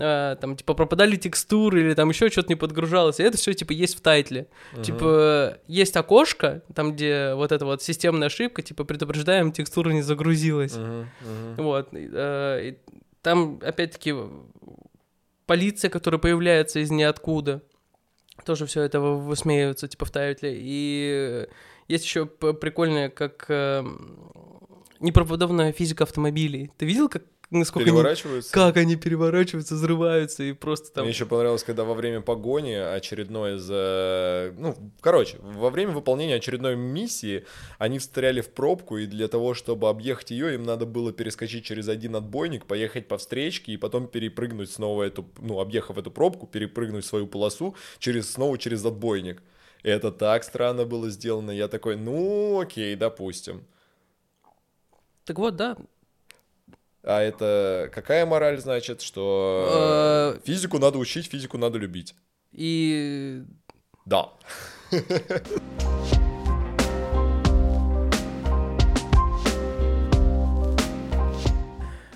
[0.00, 3.72] Э, там типа пропадали текстуры или там еще что-то не подгружалось, и это все типа
[3.72, 4.46] есть в тайтле.
[4.82, 10.76] Типа есть окошко, там где вот эта вот системная ошибка, типа предупреждаем, текстура не загрузилась.
[10.76, 11.54] Мгм, мгм.
[11.64, 11.88] Вот.
[11.92, 12.74] э,
[13.22, 14.14] там, опять-таки,
[15.46, 17.62] полиция, которая появляется из ниоткуда.
[18.44, 20.54] Тоже все это вы- высмеивается, типа, в тайтле.
[20.56, 21.46] И
[21.88, 23.82] есть еще прикольное, как э,
[25.00, 26.70] непроводовная физика автомобилей.
[26.78, 28.52] Ты видел, как насколько они, Переворачиваются?
[28.52, 31.04] как они переворачиваются, взрываются и просто там...
[31.04, 34.52] Мне еще понравилось, когда во время погони очередной за...
[34.58, 37.44] Ну, короче, во время выполнения очередной миссии
[37.78, 41.88] они встряли в пробку, и для того, чтобы объехать ее, им надо было перескочить через
[41.88, 45.28] один отбойник, поехать по встречке и потом перепрыгнуть снова эту...
[45.38, 49.42] Ну, объехав эту пробку, перепрыгнуть свою полосу через снова через отбойник.
[49.82, 51.50] И это так странно было сделано.
[51.50, 53.64] Я такой, ну, окей, допустим.
[55.24, 55.76] Так вот, да.
[57.08, 62.14] А это какая мораль значит, что Э, физику надо учить, физику надо любить?
[62.52, 63.42] И
[64.04, 64.28] Да.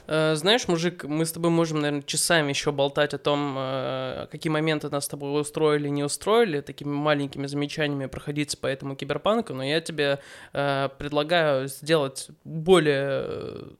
[0.08, 4.50] Э, Знаешь, мужик, мы с тобой можем, наверное, часами еще болтать о том, э, какие
[4.50, 9.64] моменты нас с тобой устроили, не устроили, такими маленькими замечаниями проходиться по этому киберпанку, но
[9.64, 10.18] я тебе
[10.52, 13.72] предлагаю сделать более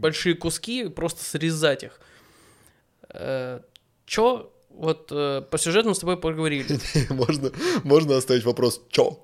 [0.00, 2.00] большие куски, и просто срезать их.
[3.10, 3.60] Э,
[4.06, 4.52] Чё?
[4.70, 6.78] Вот э, по сюжету мы с тобой поговорили.
[7.10, 7.50] можно,
[7.84, 9.18] можно оставить вопрос «Чё?»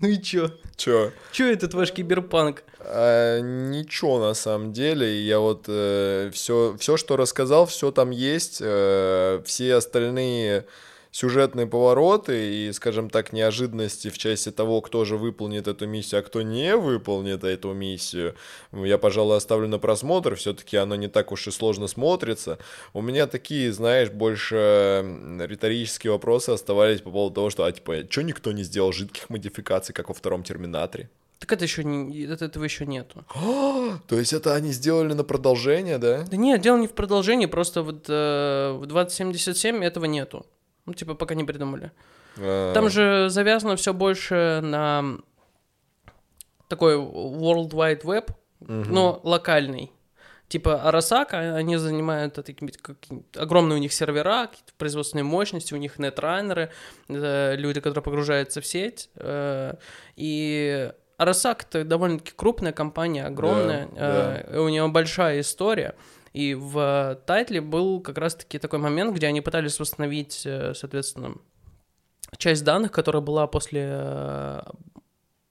[0.00, 0.50] Ну и чё?
[0.76, 1.12] Чё?
[1.32, 2.64] Чё этот ваш киберпанк?
[2.80, 5.22] А, ничего на самом деле.
[5.22, 8.58] Я вот все, все, что рассказал, все там есть.
[8.60, 10.66] э, все остальные
[11.14, 16.22] сюжетные повороты и, скажем так, неожиданности в части того, кто же выполнит эту миссию, а
[16.24, 18.34] кто не выполнит эту миссию,
[18.72, 20.34] я, пожалуй, оставлю на просмотр.
[20.34, 22.58] Все-таки оно не так уж и сложно смотрится.
[22.92, 25.04] У меня такие, знаешь, больше
[25.38, 29.94] риторические вопросы оставались по поводу того, что, а типа, что никто не сделал жидких модификаций,
[29.94, 31.10] как во втором Терминаторе?
[31.38, 33.24] Так это еще не, это- этого еще нету.
[34.08, 36.24] То есть это они сделали на продолжение, да?
[36.28, 40.44] Да нет, дело не в продолжении, просто вот э, в 2077 этого нету.
[40.86, 41.90] Ну, типа, пока не придумали.
[42.38, 45.16] А, Там же завязано все больше на
[46.68, 48.30] такой World Wide Web,
[48.90, 49.90] но локальный.
[50.48, 55.98] Типа Арасака, они занимают такими, какими- огромные у них сервера, какие-то производственные мощности, у них
[55.98, 56.70] нетранеры,
[57.08, 59.10] э, люди, которые погружаются в сеть.
[59.16, 59.74] э,
[60.16, 65.94] И Арасак это довольно-таки крупная компания, огромная, Да, э, и у нее большая история.
[66.34, 71.36] И в тайтле был как раз-таки такой момент, где они пытались восстановить, э, соответственно,
[72.36, 74.62] часть данных, которая была после э,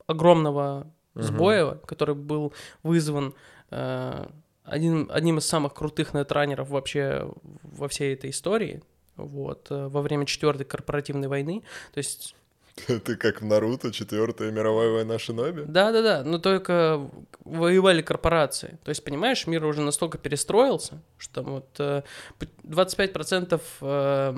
[0.05, 3.33] огромного сбоя, который был вызван
[3.71, 4.27] э,
[4.63, 7.31] один, одним из самых крутых нетранеров вообще
[7.63, 8.81] во всей этой истории,
[9.15, 11.63] вот, э, во время четвертой корпоративной войны.
[11.93, 12.35] То есть,
[13.05, 15.63] Ты как в Наруто, четвертая мировая война Шиноби?
[15.67, 17.09] да-да-да, но только
[17.45, 18.79] воевали корпорации.
[18.83, 22.01] То есть, понимаешь, мир уже настолько перестроился, что вот э,
[22.39, 24.33] п- 25% э,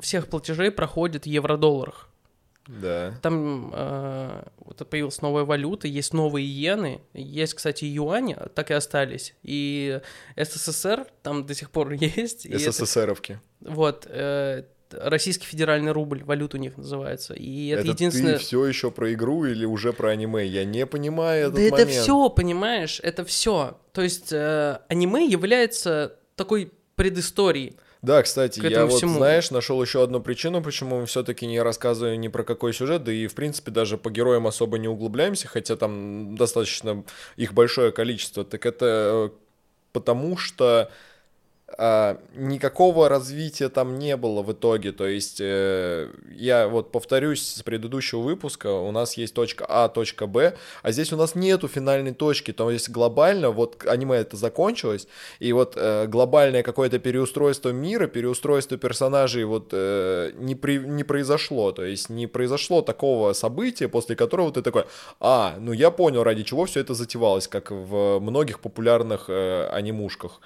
[0.00, 2.06] всех платежей проходит в евро-долларах.
[2.66, 3.14] Да.
[3.20, 9.34] Там э, вот появилась новая валюта, есть новые иены, есть, кстати, юани, так и остались.
[9.42, 10.00] И
[10.36, 12.46] СССР там до сих пор есть.
[12.46, 13.40] и это- СССРовки.
[13.60, 14.64] вот, э,
[14.98, 17.34] российский федеральный рубль, валюта у них называется.
[17.34, 18.38] И это, Это единственное...
[18.38, 20.46] ты все еще про игру или уже про аниме?
[20.46, 21.90] Я не понимаю этот Да это момент.
[21.90, 23.78] все, понимаешь, это все.
[23.92, 27.76] То есть э, аниме является такой предыстории.
[28.02, 29.18] Да, кстати, я вот, всему.
[29.18, 33.12] знаешь, нашел еще одну причину, почему мы все-таки не рассказываем ни про какой сюжет, да
[33.12, 37.04] и, в принципе, даже по героям особо не углубляемся, хотя там достаточно
[37.36, 38.42] их большое количество.
[38.42, 39.30] Так это э,
[39.92, 40.90] потому, что
[41.78, 44.92] а, никакого развития там не было в итоге.
[44.92, 50.26] То есть э, я вот повторюсь с предыдущего выпуска, у нас есть точка А, точка
[50.26, 52.52] Б, а здесь у нас нету финальной точки.
[52.52, 55.06] То есть глобально вот аниме это закончилось,
[55.38, 61.72] и вот э, глобальное какое-то переустройство мира, переустройство персонажей вот э, не, при, не произошло.
[61.72, 64.84] То есть не произошло такого события, после которого ты такой,
[65.20, 70.40] а, ну я понял, ради чего все это затевалось, как в многих популярных э, анимушках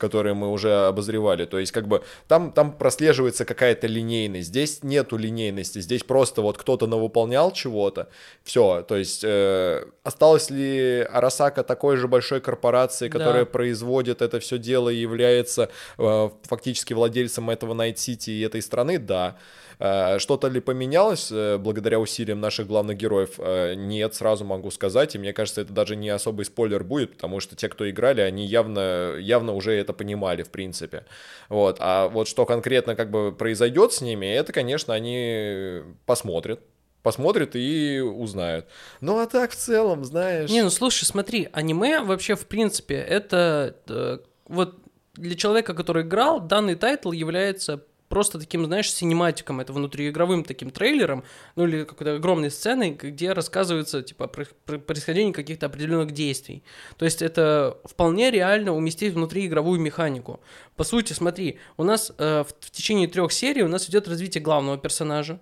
[0.00, 1.44] которые мы уже обозревали.
[1.44, 4.48] То есть, как бы, там, там прослеживается какая-то линейность.
[4.48, 5.80] Здесь нету линейности.
[5.80, 8.08] Здесь просто вот кто-то навыполнял чего-то.
[8.42, 8.82] Все.
[8.82, 13.50] То есть, э, осталась ли Арасака такой же большой корпорацией, которая Да.
[13.50, 18.98] производит это все дело и является э, фактически владельцем этого Найт Сити и этой страны?
[18.98, 19.36] Да.
[19.80, 23.34] Э, Что-то ли поменялось э, благодаря усилиям наших главных героев?
[23.38, 25.14] Э, Нет, сразу могу сказать.
[25.14, 28.46] И мне кажется, это даже не особый спойлер будет, потому что те, кто играли, они
[28.46, 31.06] явно, явно уже это понимали, в принципе.
[31.48, 31.78] Вот.
[31.80, 36.60] А вот что конкретно как бы произойдет с ними, это, конечно, они посмотрят.
[37.02, 38.66] Посмотрят и узнают.
[39.00, 40.50] Ну а так в целом, знаешь...
[40.50, 44.74] Не, ну слушай, смотри, аниме вообще, в принципе, это э, вот
[45.14, 50.70] для человека, который играл, данный тайтл является просто таким, знаешь, cinematic ом, это внутриигровым таким
[50.70, 56.62] трейлером, ну или какой-то огромной сценой, где рассказывается, типа, про, про происхождение каких-то определенных действий.
[56.98, 60.40] То есть это вполне реально уместить внутриигровую механику.
[60.76, 64.42] По сути, смотри, у нас э, в, в течение трех серий у нас идет развитие
[64.42, 65.38] главного персонажа,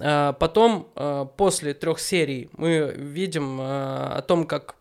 [0.00, 4.76] а, Потом, а, после трех серий, мы видим а, о том, как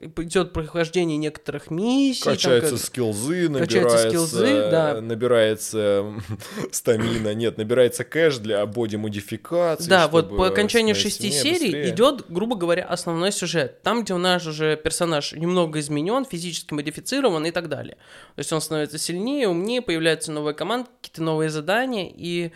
[0.00, 2.24] идет прохождение некоторых миссий.
[2.24, 5.00] там Качаются как- скиллзы, Качаются набирается, скиллзы, да.
[5.00, 6.12] набирается
[6.72, 9.88] стамина, нет, набирается кэш для боди-модификации.
[9.88, 11.90] Да, вот по окончанию становиться шести серий быстрее.
[11.90, 13.82] идет, грубо говоря, основной сюжет.
[13.82, 17.96] Там, где у нас уже персонаж немного изменен, физически модифицирован и так далее.
[18.36, 22.10] То есть он становится сильнее, умнее, появляется новая команда, какие-то новые задания.
[22.14, 22.52] И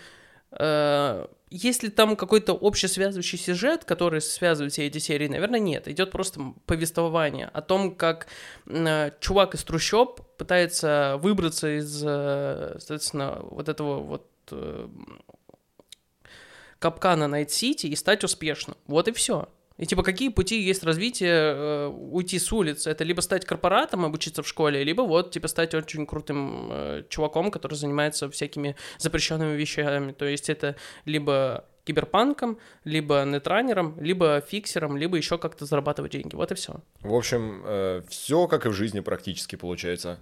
[0.52, 5.28] э, есть ли там какой-то общесвязывающий сюжет, который связывает все эти серии?
[5.28, 5.86] Наверное, нет.
[5.86, 8.26] Идет просто повествование о том, как
[8.66, 14.88] э, чувак из трущоб пытается выбраться из, э, соответственно, вот этого вот э,
[16.80, 18.76] капкана Найт-Сити и стать успешным.
[18.88, 19.48] Вот и все.
[19.76, 22.90] И типа какие пути есть развития э, уйти с улицы?
[22.90, 27.50] Это либо стать корпоратом, обучиться в школе, либо вот типа стать очень крутым э, чуваком,
[27.50, 30.12] который занимается всякими запрещенными вещами.
[30.12, 36.12] То есть это либо киберпанком, либо netrunner ом, либо fixer ом, либо еще как-то зарабатывать
[36.12, 36.34] деньги.
[36.36, 36.80] Вот и все.
[37.00, 40.18] В общем, все как и в жизни практически получается.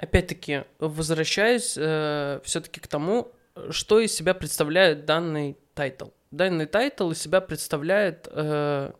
[0.00, 3.32] Опять-таки, возвращаясь э, все-таки к тому,
[3.68, 6.06] что из себя представляет данный тайтл.
[6.30, 8.92] Данный тайтл из себя представляет э,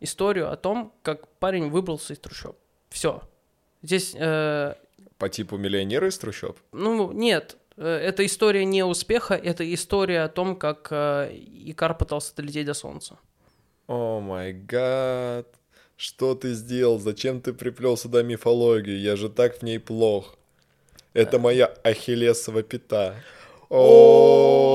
[0.00, 2.56] историю о том, как парень выбрался из трущоб.
[2.88, 3.20] Все.
[3.82, 4.74] Здесь, э,
[5.18, 6.58] По типу миллионера из трущоб?
[6.72, 11.30] ну, нет, э, это история не успеха, это история о том, как э,
[11.66, 13.18] Икар пытался долететь до солнца.
[13.86, 15.48] О май гад.
[15.98, 17.00] Что ты сделал?
[17.00, 19.00] Зачем ты приплел сюда мифологию?
[19.00, 20.36] Я же так в ней плох.
[21.12, 23.16] Это моя ахиллесова пята.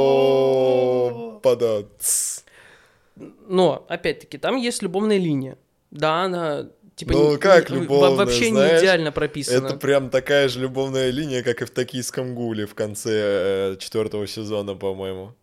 [0.03, 2.43] О, подац.
[3.47, 5.57] Но, опять-таки, там есть любовная линия.
[5.91, 8.81] Да, она типа Ну, не- как не- любовная, вообще не знаешь?
[8.81, 9.67] идеально прописана.
[9.67, 14.27] Это прям такая же любовная линия, как и в «Токийском гуле» в конце э, четвертого
[14.27, 15.33] сезона, по-моему.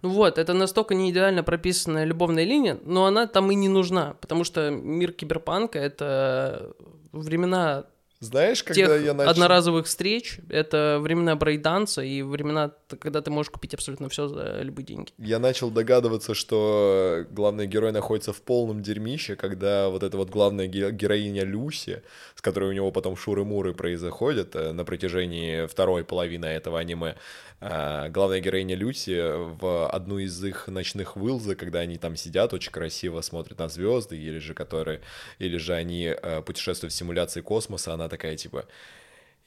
[0.00, 4.16] Ну вот, это настолько не идеально прописанная любовная линия, но она там и не нужна,
[4.20, 6.72] потому что мир киберпанка— это
[7.12, 7.84] времена
[8.20, 9.30] Знаешь, тех когда я начал...
[9.30, 14.86] одноразовых встреч, это времена брейданса и времена, когда ты можешь купить абсолютно все за любые
[14.86, 15.10] деньги.
[15.18, 20.68] Я начал догадываться, что главный герой находится в полном дерьмище, когда вот эта вот главная
[20.68, 22.02] ге- героиня Люси,
[22.34, 27.16] с которой у него потом шуры-муры происходят э, на протяжении второй половины этого аниме,
[27.62, 29.20] главная героиня Люси
[29.60, 34.18] в одну из их ночных вылза, когда они там сидят очень красиво, смотрят на звезды,
[34.18, 35.00] или же которые,
[35.38, 38.66] или же они э, путешествуют в симуляции космоса, она такая типа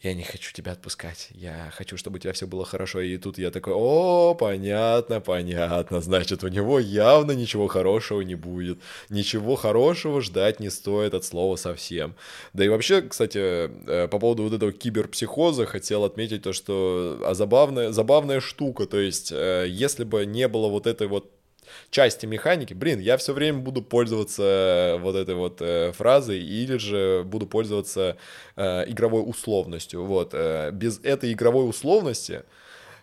[0.02, 3.02] я не хочу тебя отпускать, я хочу, чтобы у тебя все было хорошо.
[3.02, 8.80] И тут я такой, о, понятно, понятно, значит, у него явно ничего хорошего не будет.
[9.10, 12.16] Ничего хорошего ждать не стоит от слова совсем.
[12.54, 17.34] Да и вообще, кстати, э, по поводу вот этого киберпсихоза хотел отметить то, что а
[17.34, 21.35] забавная, забавная штука, то есть, э, если бы не было вот этой вот
[21.90, 27.24] части механики, блин, я все время буду пользоваться вот этой вот э, фразой или же
[27.26, 28.18] буду пользоваться
[28.56, 30.04] э, игровой условностью.
[30.06, 30.32] Вот.
[30.34, 32.44] Э, без этой игровой условности Э,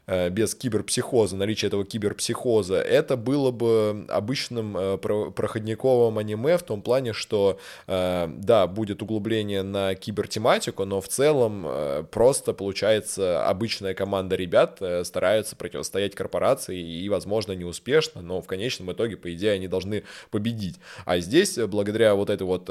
[0.07, 7.13] без киберпсихоза, наличия этого киберпсихоза, это было бы обычным э, проходниковым аниме в том плане,
[7.13, 11.67] что, э, да, будет углубление на кибертематику, но в целом
[12.11, 19.17] просто, получается, обычная команда ребят стараются противостоять корпорации и, возможно, неуспешно, но в конечном итоге,
[19.17, 20.81] по идее, они должны победить.
[21.05, 22.71] А здесь, благодаря вот этой вот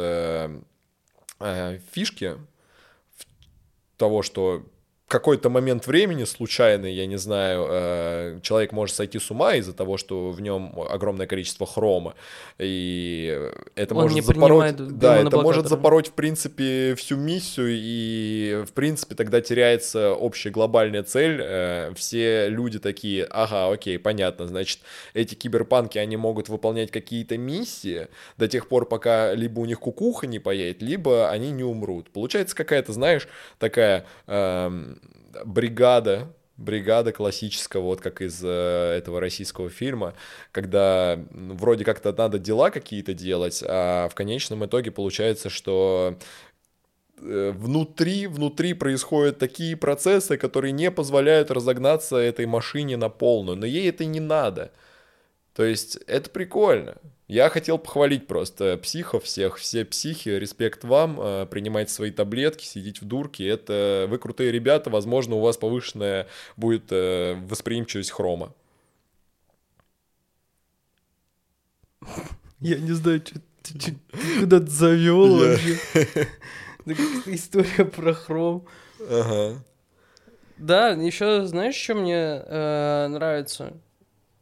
[1.93, 2.37] фишке,
[3.97, 4.63] того, что
[5.11, 9.97] какой-то момент времени случайный, я не знаю, э, человек может сойти с ума из-за того,
[9.97, 12.15] что в нем огромное количество хрома,
[12.57, 18.71] и это Он может запороть, да, это может запороть в принципе всю миссию, и в
[18.71, 21.41] принципе тогда теряется общая глобальная цель.
[21.43, 24.79] Э, все люди такие, ага, окей, понятно, значит
[25.13, 28.07] эти киберпанки они могут выполнять какие-то миссии
[28.37, 32.09] до тех пор, пока либо у них кукуха не поедет, либо они не умрут.
[32.11, 33.27] Получается какая-то, знаешь,
[33.59, 35.00] такая эм,
[35.45, 38.47] бригада, бригада классическая, вот как из э,
[38.97, 40.13] этого российского фильма,
[40.51, 46.17] когда ну, вроде как-то надо дела какие-то делать, а в конечном итоге получается, что
[47.17, 53.65] э, внутри, внутри происходят такие процессы, которые не позволяют разогнаться этой машине на полную, но
[53.65, 54.71] ей это не надо.
[55.55, 56.95] То есть это прикольно.
[57.31, 63.01] Я хотел похвалить просто психов всех, все психи, респект вам, э, принимайте свои таблетки, сидеть
[63.01, 66.27] в дурке, это вы крутые ребята, возможно, у вас повышенная
[66.57, 68.53] будет э, восприимчивость хрома.
[72.59, 75.77] Я не знаю, что ты завел вообще.
[77.27, 78.67] История про хром.
[79.09, 79.63] Ага.
[80.57, 83.71] Да, еще знаешь, что мне э, нравится?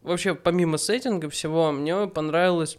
[0.02, 2.78] Вообще, помимо сеттинга всего, мне понравилось,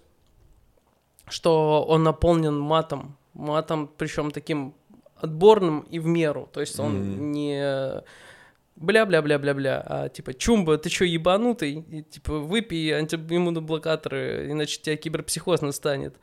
[1.28, 3.16] что он наполнен матом.
[3.34, 4.74] Матом, причем таким
[5.16, 6.48] отборным и в меру.
[6.52, 7.18] То есть он mm-hmm.
[7.18, 8.02] не
[8.76, 11.84] бля-бля-бля-бля-бля, а типа, Чумба, ты чё, ебанутый?
[11.90, 16.16] И, типа, выпей антииммуноблокаторы, иначе тебя киберпсихоз настанет.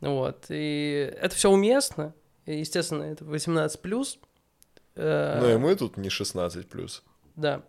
[0.00, 0.46] Вот.
[0.48, 2.14] И это все уместно.
[2.46, 4.18] И, естественно, это 18+.
[4.96, 7.02] Э, ну и мы тут не 16+.
[7.36, 7.62] Да.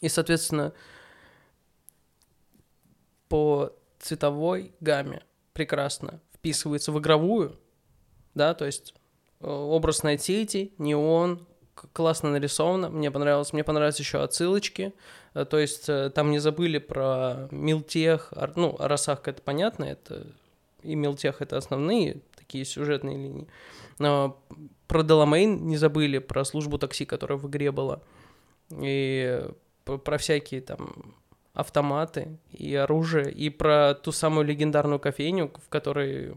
[0.00, 0.72] И, соответственно,
[3.28, 5.22] по цветовой гамме
[5.52, 7.58] прекрасно вписывается в игровую,
[8.34, 8.94] да, то есть
[9.40, 11.46] э, образ Найтити, неон,
[11.92, 14.92] классно нарисовано, мне понравилось, мне понравились еще отсылочки,
[15.34, 20.26] э, то есть э, там не забыли про Милтех, ну, о это понятно, это
[20.82, 23.48] и Милтех это основные такие сюжетные линии,
[23.98, 24.40] но
[24.86, 28.02] про Деламейн не забыли, про службу такси, которая в игре была,
[28.70, 29.42] и
[29.84, 31.16] про всякие там
[31.56, 36.34] автоматы и оружие, и про ту самую легендарную кофейню, в которой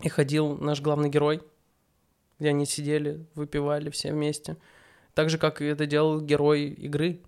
[0.00, 1.42] и ходил наш главный герой,
[2.40, 4.56] где они сидели, выпивали все вместе.
[5.14, 7.20] Так же, как и это делал герой игры.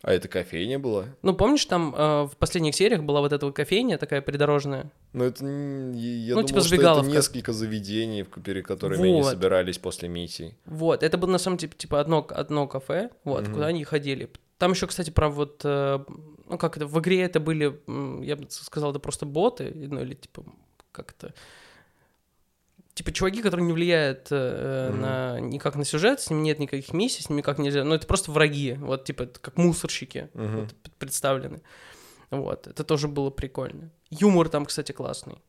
[0.00, 1.04] А это кофейня была?
[1.20, 4.90] Ну, помнишь, там э, в последних сериях была вот эта кофейня такая придорожная?
[5.12, 9.04] Ну, это, я ну, думал, типа что это несколько заведений, перед которыми вот.
[9.04, 10.54] они собирались после миссий.
[10.64, 13.54] Вот, это было на самом деле, типа, одно, одно кафе, вот, угу.
[13.54, 14.30] куда они ходили.
[14.58, 15.98] Там еще, кстати, про вот, э,
[16.46, 17.80] ну как это, в игре это были,
[18.24, 20.44] я бы сказал, это просто боты, ну или типа
[20.92, 21.34] как это,
[22.94, 24.94] типа чуваки, которые не влияют э, mm-hmm.
[24.94, 28.06] на никак на сюжет, с ними нет никаких миссий, с ними никак нельзя, ну это
[28.06, 30.60] просто враги, вот типа как мусорщики mm-hmm.
[30.60, 31.60] вот, представлены,
[32.30, 33.90] вот, это тоже было прикольно.
[34.08, 35.42] Юмор там, кстати, классный.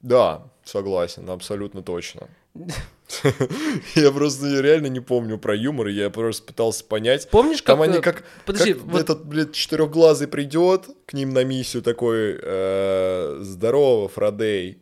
[0.00, 2.28] Да, согласен, абсолютно точно.
[3.94, 7.28] Я просто реально не помню про юмор, я просто пытался понять.
[7.30, 7.76] Помнишь, как...
[7.76, 8.24] Там они как...
[8.46, 9.00] Подожди, как вот...
[9.00, 14.78] этот, блядь, четырехглазый придет к ним на миссию такой, э, здорово, Фродей.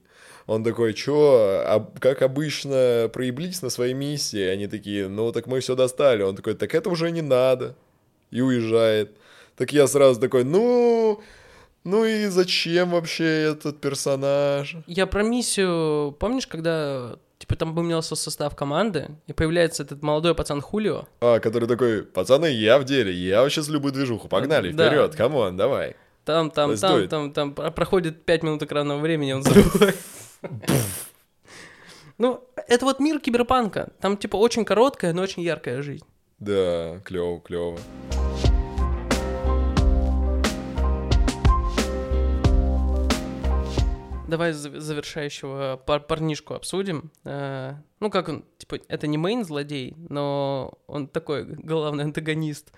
[0.47, 4.43] Он такой, чё, а, как обычно, проеблись на своей миссии?
[4.43, 6.23] Они такие, ну так мы все достали.
[6.23, 7.77] Он такой, так это уже не надо.
[8.31, 9.17] И уезжает.
[9.57, 11.21] Так я сразу такой, ну,
[11.85, 14.77] ну и зачем вообще этот персонаж?
[14.87, 20.61] Я про миссию, помнишь, когда типа там поменялся состав команды, и появляется этот молодой пацан
[20.61, 21.07] Хулио.
[21.21, 24.89] А, который такой, пацаны, я в деле, я вообще в любую движуху, погнали, да.
[24.89, 25.97] вперед, come on, давай.
[26.27, 29.97] Там, там, Let's там, там, там, там проходит 5 минут экранного времени, он взрывает.
[32.19, 33.93] Ну, это вот мир киберпанка.
[33.99, 36.05] Там, типа, очень короткая, но очень яркая жизнь.
[36.39, 37.79] Да, клево, клево.
[44.31, 47.11] Давай завершающего пар парнишку обсудим.
[47.25, 52.71] Э, ну, как он, типа, это не мейн злодей, но он такой главный антагонист.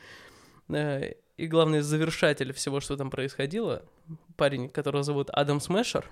[0.71, 3.83] Э, и главный завершатель всего, что там происходило,
[4.37, 6.11] парень, которого зовут Адам Смешер.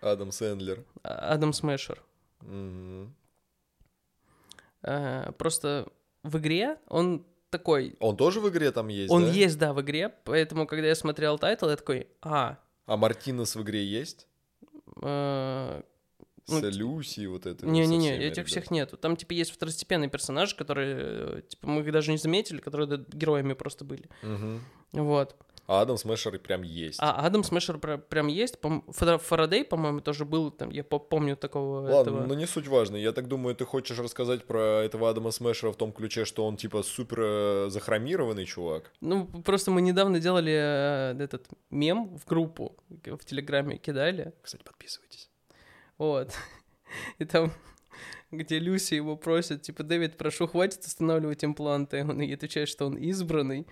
[0.00, 0.82] Адам Сэндлер.
[1.02, 2.02] А- Адам Смешер.
[2.40, 3.14] Мгм.
[4.84, 5.86] Э, Просто
[6.22, 7.96] в игре он такой...
[8.00, 9.30] Он тоже в игре там есть, Он да?
[9.30, 12.56] есть, да, в игре, поэтому, когда я смотрел тайтл, я такой, а,
[12.86, 14.26] А Мартинес в игре есть?
[15.00, 15.82] Э,
[16.48, 17.66] Ну, С Люси вот это.
[17.66, 18.96] Не-не-не, этих всех нету.
[18.96, 23.54] Там, типа, есть второстепенные персонажи, которые, э, типа, мы их даже не заметили, которые героями
[23.54, 24.08] просто были.
[24.22, 24.60] Мгм.
[24.92, 25.36] Вот.
[25.72, 26.98] А Адам Смешер прям есть.
[27.00, 28.58] А Адам Смешер пр- прям есть.
[28.90, 32.26] Фарадей, по-моему, тоже был там, я по- помню такого Ладно, этого.
[32.26, 32.96] но не суть важно.
[32.96, 36.56] Я так думаю, ты хочешь рассказать про этого Адама Смешера в том ключе, что он
[36.58, 38.92] типа супер э, захромированный чувак.
[39.00, 44.34] Ну, просто мы недавно делали э, этот мем в группу, в Телеграме кидали.
[44.42, 45.30] Кстати, подписывайтесь.
[45.96, 46.32] Вот.
[47.18, 47.50] И там,
[48.30, 52.02] где Люси его просит, типа, Дэвид, прошу, хватит устанавливать импланты.
[52.02, 53.66] Он ей отвечает, что он избранный.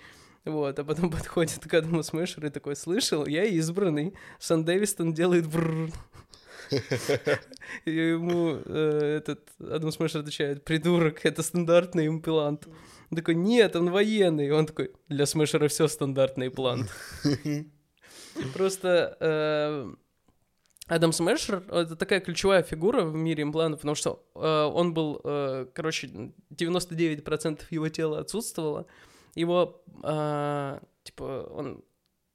[0.45, 4.15] Вот, а потом подходит к Адаму Смешеру и такой, слышал, я избранный.
[4.39, 5.91] Сан Дэвистон делает бррр.
[7.85, 12.69] И ему э, этот Адам Смешер отвечает, придурок, это стандартный имплант.
[13.11, 14.47] Он такой, нет, он военный.
[14.47, 16.89] И он такой, для Смешера все стандартный имплант.
[18.55, 19.93] Просто э,
[20.87, 25.67] Адам Смешер— это такая ключевая фигура в мире имплантов, потому что э, он был, э,
[25.75, 28.87] короче, 99% его тела отсутствовало.
[29.35, 31.85] Его, э, типа, он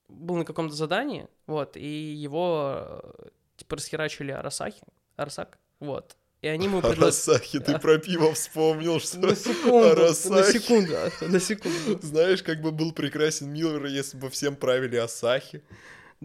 [0.08, 4.84] был на каком-то задании, вот, и его, э, типа, расхерачили Арасахи,
[5.16, 6.16] Арасак, вот.
[6.42, 7.04] И они ему предложили...
[7.06, 10.60] Арасахи, ты про пиво вспомнил, что На секунду, на Арасахи.
[10.60, 15.64] секунду, на секунду, Знаешь, как бы был прекрасен мир, если бы всем правили Асахи.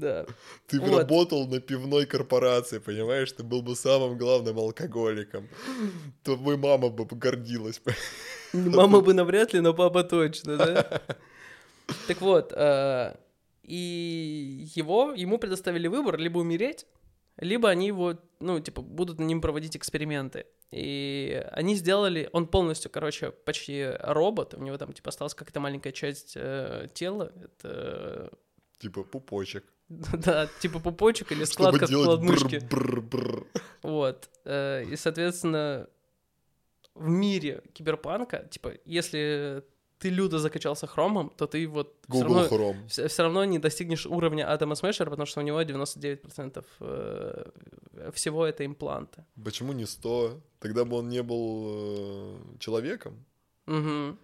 [0.01, 0.27] Да.
[0.67, 0.99] Ты Вот.
[0.99, 3.33] работал на пивной корпорации, понимаешь?
[3.33, 5.49] Ты был бы самым главным алкоголиком.
[6.25, 7.81] То бы мама бы гордилась.
[8.53, 11.03] Мама бы навряд ли, но папа точно, да?
[12.07, 13.17] Так вот, э,
[13.65, 16.87] и его, ему предоставили выбор либо умереть,
[17.37, 20.47] либо они его, ну, типа, будут на ним проводить эксперименты.
[20.71, 25.93] И они сделали, он полностью, короче, почти робот, у него там, типа, осталась какая-то маленькая
[25.93, 28.31] часть э, тела, это,
[28.81, 29.65] Типа пупочек.
[30.12, 32.61] да, типа пупочек или складка вкладмышки.
[32.70, 33.47] бр-бр-бр.
[33.82, 34.30] Вот.
[34.45, 35.88] э, И, соответственно,
[36.95, 39.64] в мире киберпанка, типа, если
[39.99, 42.86] ты люто закачался хромом, то ты вот все равно, Chrome.
[42.88, 47.51] все, равно не достигнешь уровня Атома Смешера, потому что у него 99% э,
[48.12, 49.24] всего это импланты.
[49.45, 50.41] Почему не 100?
[50.61, 53.26] Тогда бы он не был э, человеком.
[53.66, 54.18] Мгм.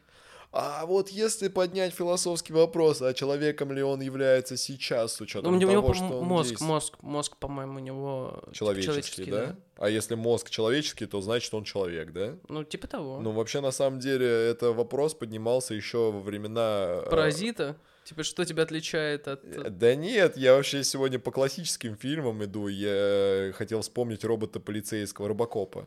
[0.52, 5.54] А вот если поднять философский вопрос, а человеком ли он является сейчас, с Ну, учетом
[5.54, 6.68] у него того, что он мозг, действует?
[6.70, 9.56] мозг, мозг, по-моему, у него типа, Человеческий, да?
[9.76, 12.36] А если мозг человеческий, то значит он человек, да?
[12.48, 13.20] Ну, типа того.
[13.20, 17.02] Ну, вообще, на самом деле, это вопрос поднимался еще во времена...
[17.04, 17.76] э, Паразита?
[18.04, 19.44] Типа, что тебя отличает от...
[19.44, 22.68] э, Да нет, я вообще сегодня по классическим фильмам иду.
[22.68, 25.86] Я хотел вспомнить робота полицейского Робокопа.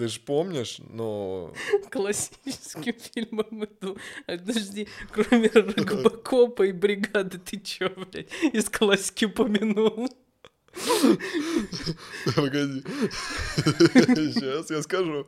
[0.00, 0.80] Ты ж помнишь?
[0.88, 1.52] Ну,
[1.90, 3.98] классическим фильмом иду.
[4.26, 10.08] А, Подожди, кроме Робокопа и бригады, ты чё, блядь, из классики упомянул?
[12.34, 12.82] погоди.
[13.56, 15.26] Сейчас я скажу.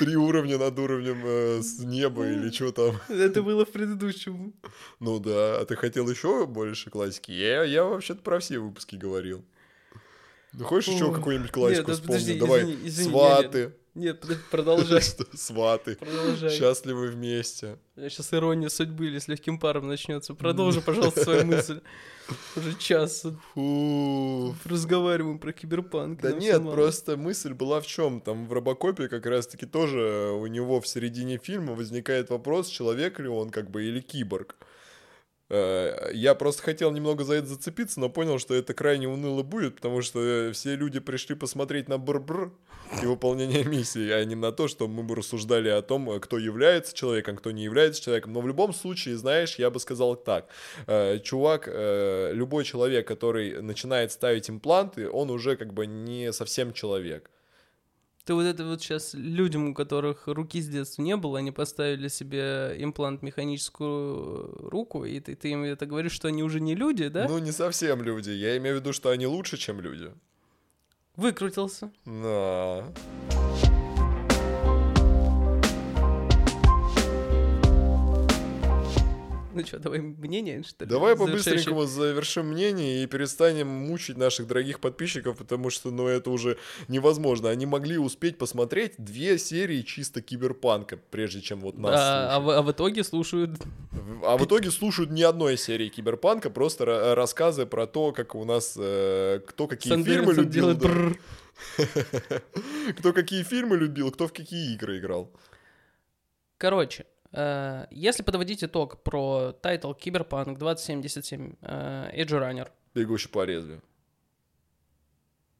[0.00, 3.00] Три уровня над уровнем э, с неба или что там.
[3.08, 4.54] Это было в предыдущем.
[4.98, 7.30] Ну да, а ты хотел еще больше классики?
[7.30, 9.44] Я, я вообще-то про все выпуски говорил.
[10.52, 12.38] Ну хочешь еще какую-нибудь классику Нет, да подожди, вспомнить?
[12.40, 13.72] Давай, извини, извини, сваты.
[13.94, 15.00] Нет, продолжай,
[15.34, 15.94] Сваты.
[15.96, 16.50] продолжай.
[16.50, 17.78] Счастливы вместе.
[17.96, 20.34] Сейчас ирония судьбы или с легким паром начнется.
[20.34, 21.80] Продолжи, пожалуйста, свою мысль.
[22.56, 24.54] Уже час Фу.
[24.64, 26.20] разговариваем про киберпанк.
[26.22, 28.20] Да нет, просто мысль была в чем?
[28.20, 33.28] Там в Робокопе как раз-таки тоже у него в середине фильма возникает вопрос, человек ли
[33.28, 34.56] он как бы или киборг.
[35.50, 39.76] Э, Я просто хотел немного за это зацепиться, но понял, что это крайне уныло будет,
[39.76, 42.50] потому что все люди пришли посмотреть на бр-бр
[43.02, 46.94] и выполнение миссии, а не на то, что мы бы рассуждали о том, кто является
[46.94, 48.32] человеком, кто не является человеком.
[48.32, 50.48] Но в любом случае, знаешь, я бы сказал так.
[50.86, 56.72] Э, Чувак, э, любой человек, который начинает ставить импланты, он уже как бы не совсем
[56.72, 57.30] человек.
[58.24, 62.08] Ты вот это вот сейчас людям, у которых руки с детства не было, они поставили
[62.08, 67.08] себе имплант механическую руку, и ты, ты им это говоришь, что они уже не люди,
[67.08, 67.28] да?
[67.28, 68.30] Ну, не совсем люди.
[68.30, 70.10] Я имею в виду, что они лучше, чем люди.
[71.16, 71.90] Выкрутился.
[72.04, 72.84] Да.
[79.54, 80.90] Ну что, давай мнение, что ли?
[80.90, 86.58] Давай по-быстренькому завершим мнение и перестанем мучить наших дорогих подписчиков, потому что, ну, это уже
[86.88, 87.50] невозможно.
[87.50, 92.50] Они могли успеть посмотреть две серии чисто киберпанка, прежде чем вот нас А, а в,
[92.50, 93.52] а в итоге слушают...
[94.24, 98.44] А в итоге слушают ни одной серии киберпанка, просто ра- рассказы про то, как у
[98.44, 101.12] нас э, кто какие Сан фильмы любил, да.
[102.98, 105.30] кто какие фильмы любил, кто в какие игры играл.
[106.58, 107.06] Короче,
[107.90, 113.82] если подводить итог про тайтл Киберпанк 2077 э, Edge Runner, Бегущий по лезвию.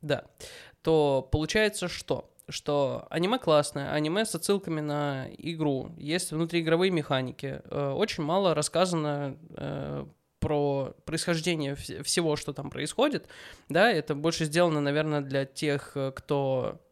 [0.02, 0.24] да,
[0.82, 2.30] то получается что?
[2.48, 9.38] Что аниме классное, аниме с отсылками на игру, есть внутриигровые механики, э, очень мало рассказано
[9.56, 10.04] э,
[10.40, 13.28] про происхождение вс- всего, что там происходит,
[13.70, 16.82] да, это больше сделано, наверное, для тех, э, кто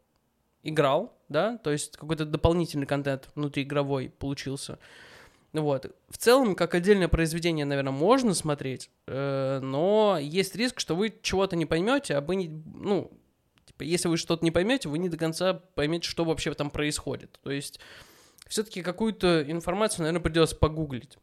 [0.63, 4.79] играл, да, то есть какой-то дополнительный контент внутриигровой получился.
[5.51, 5.95] Вот.
[6.09, 11.55] В целом, как отдельное произведение, наверное, можно смотреть, э, но есть риск, что вы чего-то
[11.55, 13.11] не поймете, а вы не, ну,
[13.65, 17.39] типа, если вы что-то не поймете, вы не до конца поймете, что вообще там происходит.
[17.43, 17.79] То есть,
[18.47, 21.19] все-таки какую-то информацию, наверное, придется погуглить.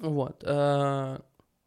[0.00, 0.42] Вот.
[0.44, 1.18] э,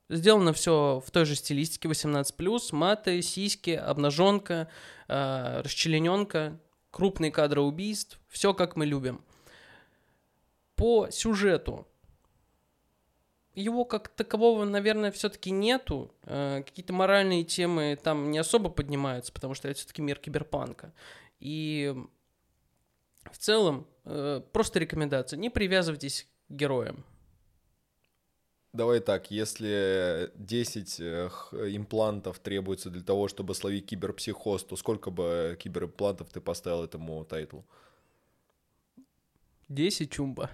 [0.10, 4.68] Сделано все в той же стилистике 18+, маты, сиськи, обнаженка,
[5.08, 6.60] э, расчлененка,
[6.92, 9.24] крупные кадры убийств, все как мы любим.
[10.76, 11.88] По сюжету
[13.56, 16.14] его как такового, наверное, все-таки нету.
[16.24, 20.94] Э, Какие-то моральные темы там не особо поднимаются, потому что это все-таки мир киберпанка.
[21.40, 21.96] И
[23.32, 27.04] в целом э, просто рекомендация: не привязывайтесь к героям.
[28.72, 31.30] Давай так, если 10 э,
[31.72, 37.66] имплантов требуется для того, чтобы словить киберпсихоз, то сколько бы киберимплантов ты поставил этому тайтлу?
[39.70, 40.52] 10 чумба.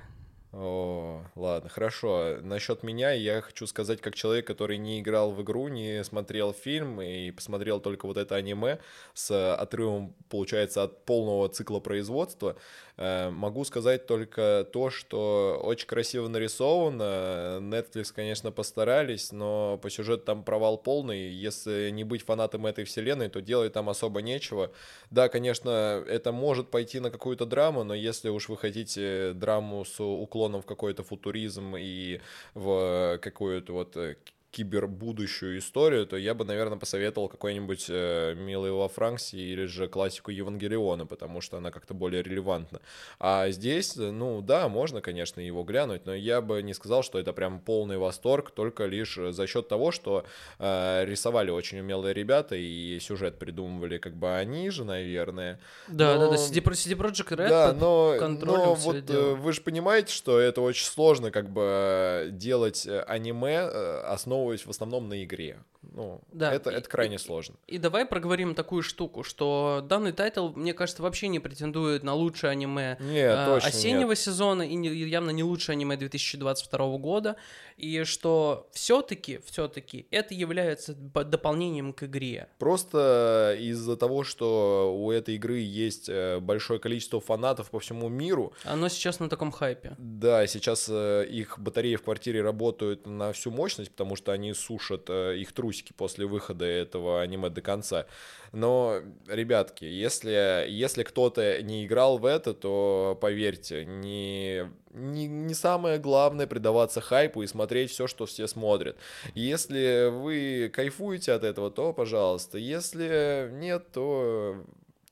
[0.58, 2.38] О, ладно, хорошо.
[2.42, 7.02] Насчет меня я хочу сказать, как человек, который не играл в игру, не смотрел фильм
[7.02, 8.80] и посмотрел только вот это аниме
[9.14, 12.56] с отрывом, получается, от полного цикла производства,
[12.98, 17.60] могу сказать только то, что очень красиво нарисовано.
[17.62, 21.30] Netflix, конечно, постарались, но по сюжету там провал полный.
[21.30, 24.72] Если не быть фанатом этой вселенной, то делать там особо нечего.
[25.12, 30.00] Да, конечно, это может пойти на какую-то драму, но если уж вы хотите драму с
[30.00, 32.22] уклоном в какой-то футуризм и
[32.54, 34.16] в какую-то вот э,
[34.56, 40.32] кибербудущую историю, то я бы, наверное, посоветовал какой-нибудь э, «Милый во Франксе» или же классику
[40.32, 42.80] Евангелиона, потому что она как-то более релевантна.
[43.20, 47.20] А здесь, э, ну да, можно, конечно, его глянуть, но я бы не сказал, что
[47.20, 50.26] это прям полный восторг, только лишь за счет того, что
[50.60, 55.60] э, рисовали очень умелые ребята и сюжет придумывали как бы они же, наверное.
[55.90, 56.26] Да, да, да.
[56.28, 59.32] Но- CD, CD Projekt Red Да, под но, контролем но вот дело.
[59.32, 64.02] э, вы же понимаете, что это очень сложно как бы э, делать э, аниме, э,
[64.46, 65.58] основываясь в основном на игре.
[65.94, 67.56] Ну, Да, это, и- это крайне сложно.
[67.68, 72.52] И давай проговорим такую штуку, что данный тайтл, мне кажется, вообще не претендует на лучшее
[72.52, 74.20] аниме Нет, точно осеннего нет.
[74.20, 77.36] сезона и не- и явно не лучшее аниме 2022 года,
[77.78, 82.48] и что все-таки, все-таки это является дополнением к игре.
[82.58, 88.54] Просто из-за того, что у этой игры есть э, большое количество фанатов по всему миру,
[88.64, 89.96] Оно сейчас на таком хайпе.
[89.98, 95.10] Да, сейчас э, их батареи в квартире работают на всю мощность, потому что они сушат
[95.10, 98.06] э, их трусики после выхода этого аниме до конца.
[98.52, 106.00] Но, ребятки, если, если кто-то не играл в это, то поверьте, не, не, не самое
[106.00, 108.98] главное предаваться хайпу и смотреть все, что все смотрят.
[109.34, 112.58] Если вы кайфуете от этого, то пожалуйста.
[112.58, 114.64] Если нет, то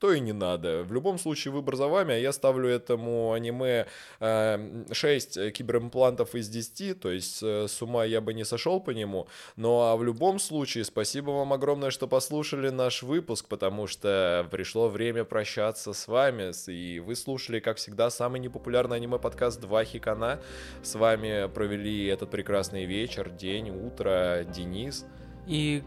[0.04, 0.84] то и не надо.
[0.84, 3.86] В любом случае выбор за вами, а я ставлю этому аниме
[4.20, 8.90] э, 6 киберимплантов из 10, то есть э, с ума я бы не сошел по
[8.92, 9.28] нему.
[9.56, 14.90] Ну а в любом случае, спасибо вам огромное, что послушали наш выпуск, потому что пришло
[14.90, 20.42] время прощаться с вами, и вы слушали, как всегда, самый непопулярный аниме-подкаст «Два Хикана».
[20.82, 25.06] С вами провели этот прекрасный вечер, день, утро, Денис.
[25.48, 25.82] И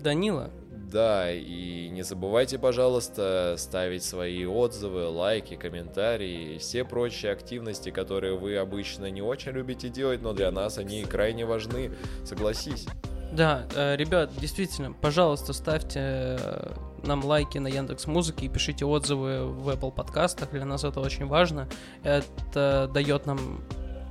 [0.00, 7.90] Данила, Да, и не забывайте, пожалуйста, ставить свои отзывы, лайки, комментарии, и все прочие активности,
[7.90, 11.92] которые вы обычно не очень любите делать, но для нас они крайне важны,
[12.24, 12.86] согласись.
[13.32, 16.00] Да, э, ребят, действительно, пожалуйста, ставьте
[16.40, 16.72] э,
[17.04, 20.50] нам лайки на Яндекс Музыке и пишите отзывы в Apple подкастах.
[20.50, 21.68] Для нас это очень важно.
[22.02, 23.62] Это дает нам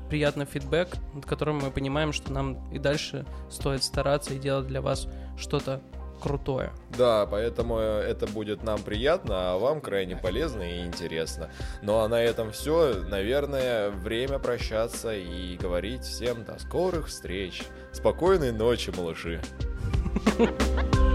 [0.10, 4.82] приятный фидбэк, над которым мы понимаем, что нам и дальше стоит стараться и делать для
[4.82, 5.08] вас
[5.40, 5.82] что-то
[6.20, 6.72] крутое.
[6.98, 11.50] Да, поэтому это будет нам приятно, а вам крайне полезно и интересно.
[11.82, 12.96] Ну а на этом все.
[13.08, 17.64] Наверное, время прощаться и говорить всем до скорых встреч.
[17.92, 19.42] Спокойной ночи, малыши.